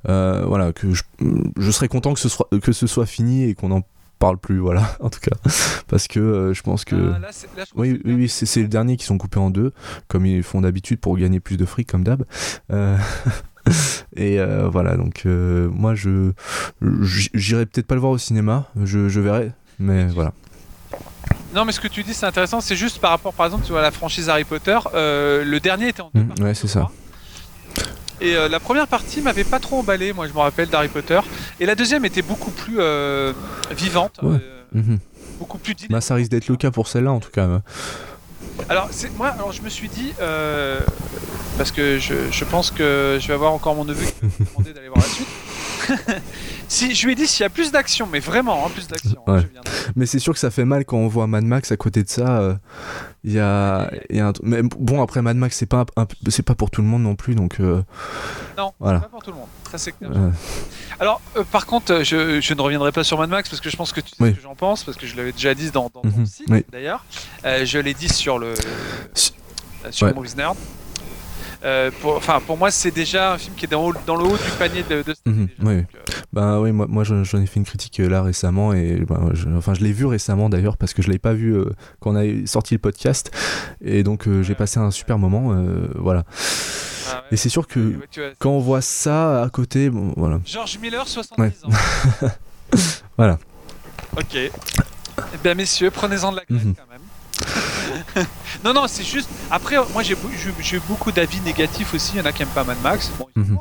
[0.05, 1.03] voilà, que je,
[1.57, 3.83] je serais content que ce soit, que ce soit fini et qu'on en
[4.17, 5.35] parle plus, voilà, en tout cas.
[5.87, 6.95] Parce que euh, je pense que.
[6.95, 7.29] Ah,
[7.75, 9.73] oui, oui, oui, c'est le dernier qui sont coupés en deux,
[10.07, 12.23] comme ils font d'habitude pour gagner plus de fric, comme d'hab.
[12.71, 12.97] Euh,
[14.15, 16.31] et euh, voilà, donc moi, je
[17.33, 20.33] j'irai peut-être pas le voir au cinéma, je, je verrai, mais voilà.
[21.55, 22.61] Non, mais ce que tu dis, c'est intéressant.
[22.61, 24.77] C'est juste par rapport, par exemple, tu vois, à la franchise Harry Potter.
[24.93, 26.89] le dernier était en deux mmh, Ouais, c'est ça.
[28.19, 31.19] Et euh, la première partie m'avait pas trop emballé, moi je me rappelle d'Harry Potter.
[31.59, 33.33] Et la deuxième était beaucoup plus euh,
[33.71, 34.39] vivante, euh,
[34.73, 34.99] mhm.
[35.39, 37.61] beaucoup plus Bah, ça risque d'être le cas pour celle-là en tout cas.
[38.69, 40.13] Alors, moi, alors je me suis dit,
[41.57, 44.45] parce que je, je, pense que je vais avoir encore mon neveu qui va me
[44.45, 45.27] demander d'aller voir la suite.
[46.67, 49.21] si je lui ai dit s'il y a plus d'action, mais vraiment hein, plus d'action.
[49.27, 49.43] Hein,
[49.95, 52.09] mais c'est sûr que ça fait mal quand on voit Mad Max à côté de
[52.09, 52.57] ça.
[53.35, 54.33] Euh, il y, a, y a un...
[54.43, 55.85] Mais bon après Mad Max c'est pas
[56.29, 57.59] c'est pas pour tout le monde non plus donc.
[57.59, 57.83] Euh,
[58.57, 59.01] non, voilà.
[59.01, 59.47] pas pour tout le monde.
[59.69, 60.11] Ça c'est clair.
[60.99, 63.77] Alors euh, par contre je, je, ne reviendrai pas sur Mad Max parce que je
[63.77, 65.91] pense que tu sais ce que j'en pense parce que je l'avais déjà dit dans,
[65.93, 66.25] dans ton mhm.
[66.25, 67.05] site d'ailleurs.
[67.43, 68.53] je l'ai dit sur le
[69.91, 70.55] sur Movies Nerd.
[71.67, 74.37] Euh, pour, enfin, pour moi, c'est déjà un film qui est dans, dans le haut
[74.37, 75.73] du panier de, de mhm, oui.
[75.73, 75.83] Euh,
[76.31, 79.49] bah oui, moi, moi j'en ai fait une critique euh, là récemment et bah, je,
[79.49, 81.57] enfin je l'ai vu récemment d'ailleurs parce que je l'avais pas vu
[81.99, 83.31] quand on a sorti le podcast
[83.81, 85.55] et donc j'ai passé un super moment,
[85.95, 86.23] voilà.
[87.09, 87.95] Ah et c'est sûr que
[88.39, 90.39] quand on voit ça à côté, bon, voilà.
[90.45, 91.69] George Miller, 70 ans.
[93.17, 93.39] voilà.
[94.17, 94.35] Ok.
[94.35, 94.51] Eh
[95.43, 96.75] bien, messieurs, prenez-en de la graine mhm.
[96.75, 97.01] quand même.
[98.63, 99.29] non, non, c'est juste.
[99.51, 102.13] Après, moi j'ai eu beaucoup d'avis négatifs aussi.
[102.15, 103.11] Il y en a qui aiment pas Mad Max.
[103.35, 103.57] Mhm.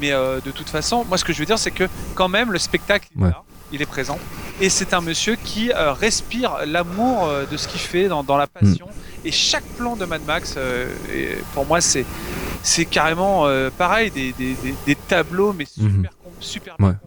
[0.00, 2.52] Mais euh, de toute façon, moi ce que je veux dire, c'est que quand même
[2.52, 3.42] le spectacle il est là,
[3.72, 4.18] il est présent.
[4.60, 8.46] Et c'est un monsieur qui euh, respire l'amour euh, de ce qu'il fait dans, la
[8.46, 8.86] passion.
[8.86, 9.26] Mhm.
[9.26, 10.56] Et chaque plan de Mad Max,
[11.54, 12.06] pour moi, c'est
[12.62, 13.46] c'est carrément
[13.78, 14.54] pareil, des, des,
[14.86, 16.08] des, tableaux, mais super, mhm.
[16.40, 16.98] Super bien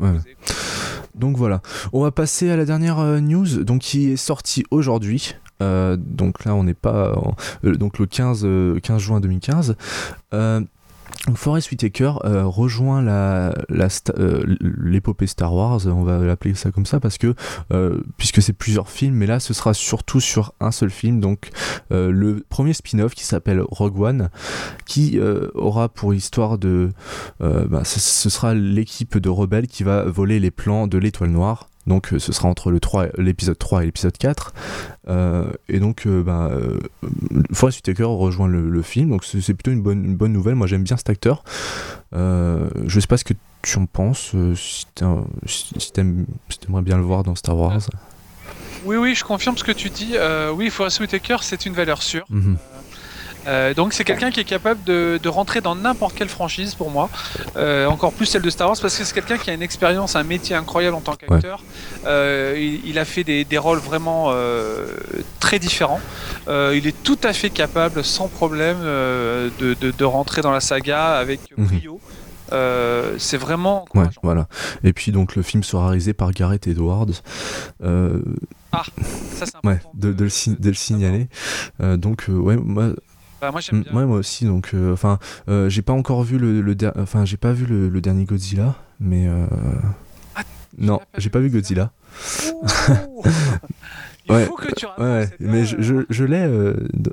[1.15, 1.61] Donc voilà,
[1.91, 5.35] on va passer à la dernière news donc qui est sortie aujourd'hui.
[5.63, 7.13] Euh, donc là, on n'est pas.
[7.63, 9.75] Euh, donc le 15, 15 euh, juin 2015.
[11.35, 13.53] Forest Whitaker rejoint la,
[14.59, 17.33] l'épopée Star Wars, on va l'appeler ça comme ça parce que
[18.17, 21.49] puisque c'est plusieurs films, mais là ce sera surtout sur un seul film, donc
[21.91, 24.29] le premier spin-off qui s'appelle Rogue One,
[24.85, 25.17] qui
[25.53, 26.91] aura pour histoire de,
[27.39, 32.13] bah, ce, sera l'équipe de rebelles qui va voler les plans de l'Étoile Noire donc
[32.13, 32.71] euh, ce sera entre
[33.17, 34.53] l'épisode 3 et l'épisode 4.
[35.09, 36.79] Euh, et donc euh,
[37.51, 40.55] Forest Whitaker rejoint le, film, donc c'est plutôt une bonne, une bonne nouvelle.
[40.55, 41.43] Moi j'aime bien cet acteur.
[42.13, 47.57] je sais pas ce que tu en penses, si t'aimerais bien le voir dans Star
[47.57, 47.79] Wars.
[48.85, 50.15] Oui, oui, je confirme ce que tu dis.
[50.55, 52.25] oui, Forest Whitaker, c'est une valeur sûre.
[52.29, 52.57] Mhm.
[53.47, 57.09] Euh, donc c'est quelqu'un qui est capable de, rentrer dans n'importe quelle franchise pour moi,
[57.55, 60.15] euh, encore plus celle de Star Wars parce que c'est quelqu'un qui a une expérience,
[60.15, 61.63] un métier incroyable en tant qu'acteur.
[62.05, 64.33] Euh, il, a fait des, rôles vraiment
[65.39, 66.01] très différents.
[66.47, 71.65] il est tout à fait capable, sans problème, de, rentrer dans la saga avec mhm.
[71.65, 71.99] brio.
[73.17, 74.47] c'est vraiment ouais, voilà
[74.83, 77.07] et puis donc le film sera réalisé par Gareth Edwards
[77.81, 78.83] ah
[79.33, 81.27] ça c'est ouais, de, de, le, de, le, signaler
[81.79, 82.89] donc ouais moi
[83.43, 84.05] bah, moi j'aime bien.
[84.05, 85.19] moi aussi donc euh, enfin
[85.49, 89.27] euh, j'ai pas encore vu le, le enfin j'ai pas vu le, dernier Godzilla mais
[89.27, 89.45] euh,
[90.37, 90.43] ah,
[90.77, 91.91] non j'ai pas vu Godzilla.
[94.25, 96.49] Il ouais, faut que tu ouais, mais je, je, je l'ai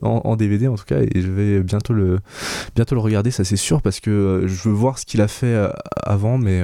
[0.03, 2.21] en, DVD en tout cas et je vais bientôt le
[2.77, 5.69] bientôt le regarder ça c'est sûr parce que je veux voir ce qu'il a fait
[6.05, 6.63] avant mais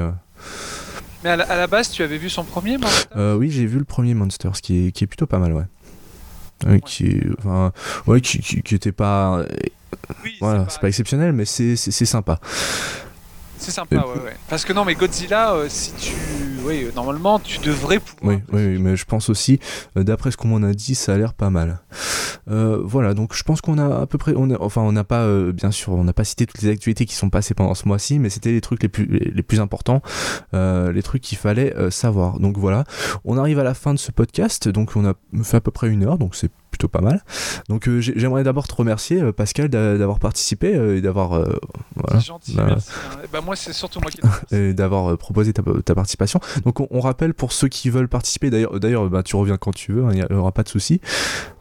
[1.25, 4.15] mais à la, base tu avais vu son premier Monster oui j'ai vu le premier
[4.15, 5.65] Monster ce qui est, qui est plutôt pas mal ouais
[6.85, 7.73] qui, enfin,
[8.07, 9.45] ouais, qui, qui, était pas.
[10.41, 12.41] voilà, c'est pas, exceptionnel, mais c'est sympa.
[13.59, 14.37] C'est sympa, ouais, ouais.
[14.49, 16.13] Parce que non, mais Godzilla, euh, si tu.
[16.65, 18.37] Oui, euh, normalement, tu devrais pouvoir.
[18.37, 19.59] Oui, oui, mais je pense aussi,
[19.97, 21.81] euh, d'après ce qu'on m'en a dit, ça a l'air pas mal.
[22.47, 24.35] voilà, donc je pense qu'on a à peu près.
[24.37, 27.15] On enfin, on n'a pas, bien sûr, on n'a pas cité toutes les actualités qui
[27.15, 30.03] sont passées pendant ce mois-ci, mais c'était les trucs les plus, les, plus importants,
[30.53, 32.39] les trucs qu'il fallait savoir.
[32.39, 32.85] Donc voilà,
[33.25, 35.89] on arrive à la fin de ce podcast, donc on a fait à peu près
[35.89, 37.23] une heure, donc c'est plutôt pas mal.
[37.69, 41.43] Donc j'aimerais d'abord te remercier Pascal d'avoir participé et d'avoir
[42.07, 42.91] voilà, gentil, bah, merci.
[42.91, 43.19] Hein.
[43.33, 44.21] Bah, moi c'est surtout moi qui
[44.55, 46.41] et d'avoir proposé ta, ta, participation.
[46.65, 49.93] Donc on, rappelle pour ceux qui veulent participer d'ailleurs d'ailleurs bah, tu reviens quand tu
[49.93, 51.01] veux, hein, il n'y aura pas de souci.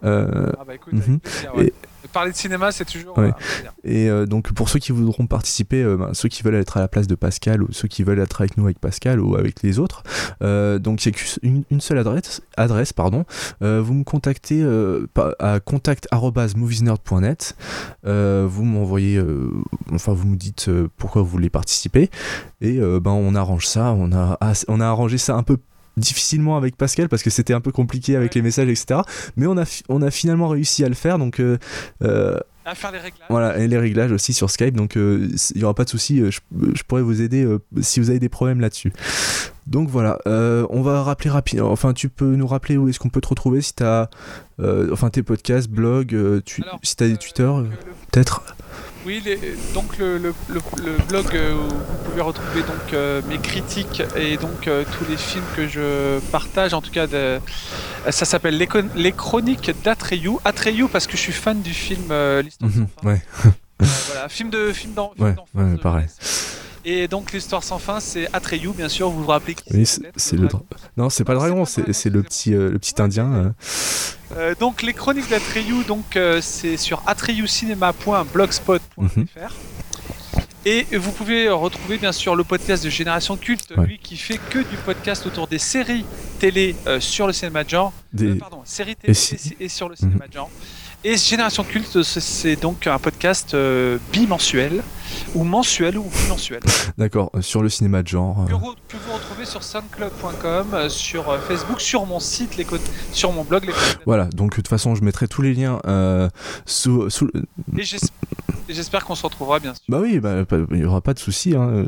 [0.03, 0.25] ah
[0.65, 1.19] bah écoute, mhm.
[2.15, 3.15] Parler de cinéma, c'est toujours.
[3.83, 7.07] et donc, pour ceux qui voudront participer, ben, ceux qui veulent être à la place
[7.07, 10.03] de Pascal ou ceux qui veulent être avec nous, avec Pascal ou avec les autres,
[10.41, 13.25] donc il n'y a qu'une une seule adresse, adresse pardon.
[13.61, 14.65] vous me contactez
[15.39, 17.55] à contact@moviesnerd.net.
[18.05, 19.49] Euh, vous m'envoyez, euh,
[19.91, 22.09] enfin vous me dites euh, pourquoi vous voulez participer
[22.61, 23.93] et ben on arrange ça.
[23.93, 24.37] On a
[24.67, 25.57] on a arrangé ça un peu
[25.97, 29.01] difficilement avec Pascal parce que c'était un peu compliqué avec les messages etc.
[29.37, 31.41] Mais on a on a finalement réussi à le faire donc
[32.67, 33.27] à faire les réglages.
[33.29, 36.39] Voilà, et les réglages aussi sur Skype, donc il n'y aura pas de souci, je,
[36.73, 37.47] je, pourrais vous aider
[37.81, 38.91] si vous avez des problèmes là-dessus.
[39.67, 41.71] Donc voilà, euh, on va rappeler rapidement.
[41.71, 44.09] Enfin, tu peux nous rappeler où est-ce qu'on peut te retrouver si tu as
[44.59, 47.51] euh, enfin tes podcasts, blogs, euh, tu, si tu as des Twitter,
[48.11, 48.43] peut-être?
[49.05, 49.23] Oui,
[49.73, 50.33] donc le,
[51.07, 56.19] blog où vous pouvez retrouver donc mes critiques et donc tous les films que je
[56.31, 56.73] partage.
[56.73, 57.05] En tout cas,
[58.09, 60.37] ça s'appelle les, chroniques d'Atreyu.
[60.43, 63.21] Atreyu parce que je suis fan du film L'histoire mhm, Ouais.
[63.79, 65.17] voilà, film de film d'enfance.
[65.19, 66.07] Ouais, ouais, pareil.
[66.87, 69.09] Et donc l'histoire sans fin, c'est Atreyu, bien sûr.
[69.09, 70.03] Vous vous rappelez qui Oui, c'est
[70.37, 70.47] le,
[70.97, 73.33] Non, c'est pas le dragon, c'est le petit, euh, le petit indien.
[73.33, 73.49] Euh.
[74.37, 79.01] Euh, donc les chroniques d'Atreyu, donc c'est sur atreyucinema.blogspot.fr.
[79.01, 79.25] Mhm.
[80.67, 84.59] Et vous pouvez retrouver bien sûr le podcast de Génération Culte, lui qui fait que
[84.59, 86.05] du podcast autour des séries
[86.39, 87.93] télé sur le cinéma de genre.
[88.39, 89.17] pardon, séries télé
[89.59, 90.51] et, sur le cinéma de genre.
[91.07, 94.81] Et Génération Culte, c'est donc un podcast euh, bimensuel,
[95.35, 96.61] ou mensuel, ou bimensuel.
[96.97, 98.43] D'accord, euh, sur le cinéma de genre.
[98.47, 98.73] Que, vous,
[99.13, 102.65] retrouvez sur soundcloud.com, euh, sur Facebook, sur mon site, les
[103.11, 103.67] sur mon blog.
[103.67, 103.73] Les
[104.07, 105.79] voilà, donc de toute façon, je mettrai tous les liens
[106.65, 107.29] sous, sous...
[107.77, 107.83] Et
[108.73, 109.83] j'espère qu'on se retrouvera bien sûr.
[109.87, 111.53] Bah oui, bah, il n'y aura pas de souci.
[111.55, 111.85] Hein,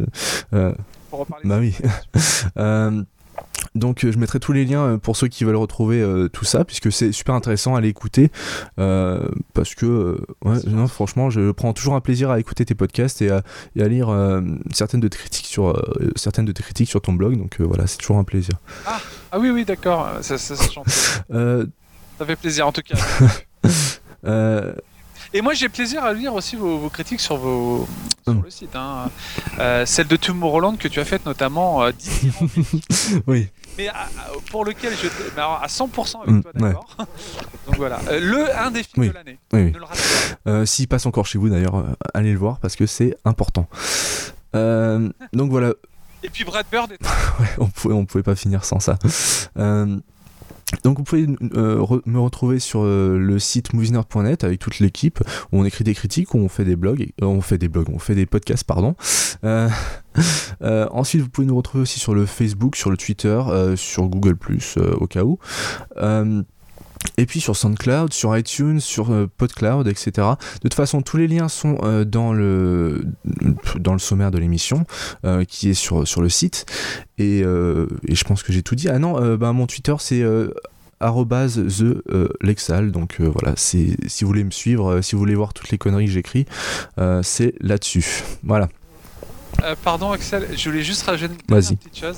[1.09, 1.73] Pour reparler bah oui.
[3.77, 6.45] Donc euh, je mettrai tous les liens euh, pour ceux qui veulent retrouver euh, tout
[6.45, 8.31] ça, puisque c'est super intéressant à l'écouter,
[8.75, 13.41] parce que non, franchement, je prends toujours un plaisir à écouter tes podcasts et à,
[13.75, 14.09] lire
[14.73, 15.81] certaines de tes critiques sur
[16.15, 17.37] certaines de tes critiques sur ton blog.
[17.37, 18.53] Donc voilà, c'est toujours un plaisir.
[18.85, 18.99] Ah,
[19.31, 20.65] ah oui oui d'accord, ça, ça, ça,
[21.29, 22.97] ça fait plaisir en tout cas.
[25.33, 27.87] Et moi, j'ai plaisir à lire aussi vos, critiques sur, vos,
[28.23, 28.41] sur hum.
[28.43, 28.75] le site.
[28.75, 29.09] Hein.
[29.59, 31.83] Euh, celle de Tomorrowland que tu as faite notamment.
[31.83, 31.91] Euh,
[33.27, 33.47] oui.
[33.77, 33.89] Mais
[34.51, 35.07] pour lequel je.
[35.39, 36.95] à 100% avec toi, d'accord
[37.67, 37.99] Donc voilà.
[38.09, 39.39] Euh, le, un des films de l'année.
[39.53, 39.73] Oui,
[40.45, 43.67] ne S'il passe encore chez vous, d'ailleurs, allez le voir parce que c'est important.
[44.53, 45.73] donc voilà.
[46.23, 47.01] Et puis Brad Bird est...
[47.39, 48.97] ouais, on pouvait, on pouvait pas finir sans ça.
[50.83, 55.19] Donc vous pouvez euh, me retrouver sur euh, le site moviesnerd.net avec toute l'équipe
[55.51, 57.89] où on écrit des critiques, où on fait des blogs, euh, on fait des blogs,
[57.89, 58.95] on fait des podcasts, pardon.
[60.61, 63.41] ensuite vous pouvez nous retrouver aussi sur le Facebook, sur le Twitter,
[63.75, 64.37] sur Google
[64.99, 65.39] au cas où.
[67.17, 70.11] Et puis sur SoundCloud, sur iTunes, sur euh, PodCloud, etc.
[70.17, 73.05] De toute façon, tous les liens sont euh, dans, le,
[73.79, 74.85] dans le sommaire de l'émission
[75.25, 76.65] euh, qui est sur, sur le site.
[77.17, 78.89] Et, et je pense que j'ai tout dit.
[78.89, 80.23] Ah non, bah, mon Twitter c'est
[81.01, 82.03] the
[82.41, 82.91] Lexal.
[82.91, 86.05] Donc voilà, c'est si vous voulez me suivre, si vous voulez voir toutes les conneries
[86.05, 86.45] que j'écris,
[87.23, 88.23] c'est là-dessus.
[88.43, 88.69] Voilà.
[89.83, 92.17] pardon Axel, je voulais juste rajouter une petite chose.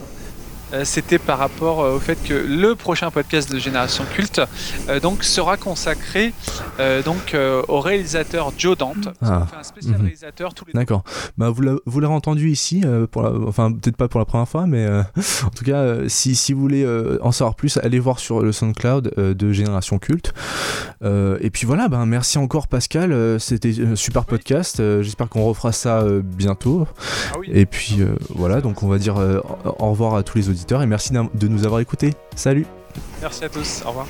[0.73, 4.41] Euh, c'était par rapport euh, au fait que le prochain podcast de Génération Culte
[4.87, 6.33] euh, donc sera consacré
[7.03, 7.35] donc
[7.67, 9.09] au réalisateur Joe Dante.
[9.21, 9.41] Ah.
[9.43, 10.01] On fait un spécial mhm.
[10.03, 11.03] réalisateur tous les D'accord.
[11.37, 14.87] Bah, vous l'avez entendu ici, pour enfin peut-être pas pour la première fois, mais
[15.45, 16.87] en tout cas, si, si, vous voulez
[17.21, 20.33] en savoir plus, allez voir sur le SoundCloud de Génération Culte.
[21.03, 24.77] et puis voilà, ben merci encore Pascal, c'était un super podcast.
[25.01, 26.87] J'espère qu'on refera ça bientôt.
[27.33, 27.99] Ah et puis
[28.29, 31.65] voilà, donc on va dire au revoir à tous les auditeurs et merci de nous
[31.65, 32.13] avoir écoutés.
[32.35, 32.65] Salut
[33.21, 34.07] Merci à tous, au revoir.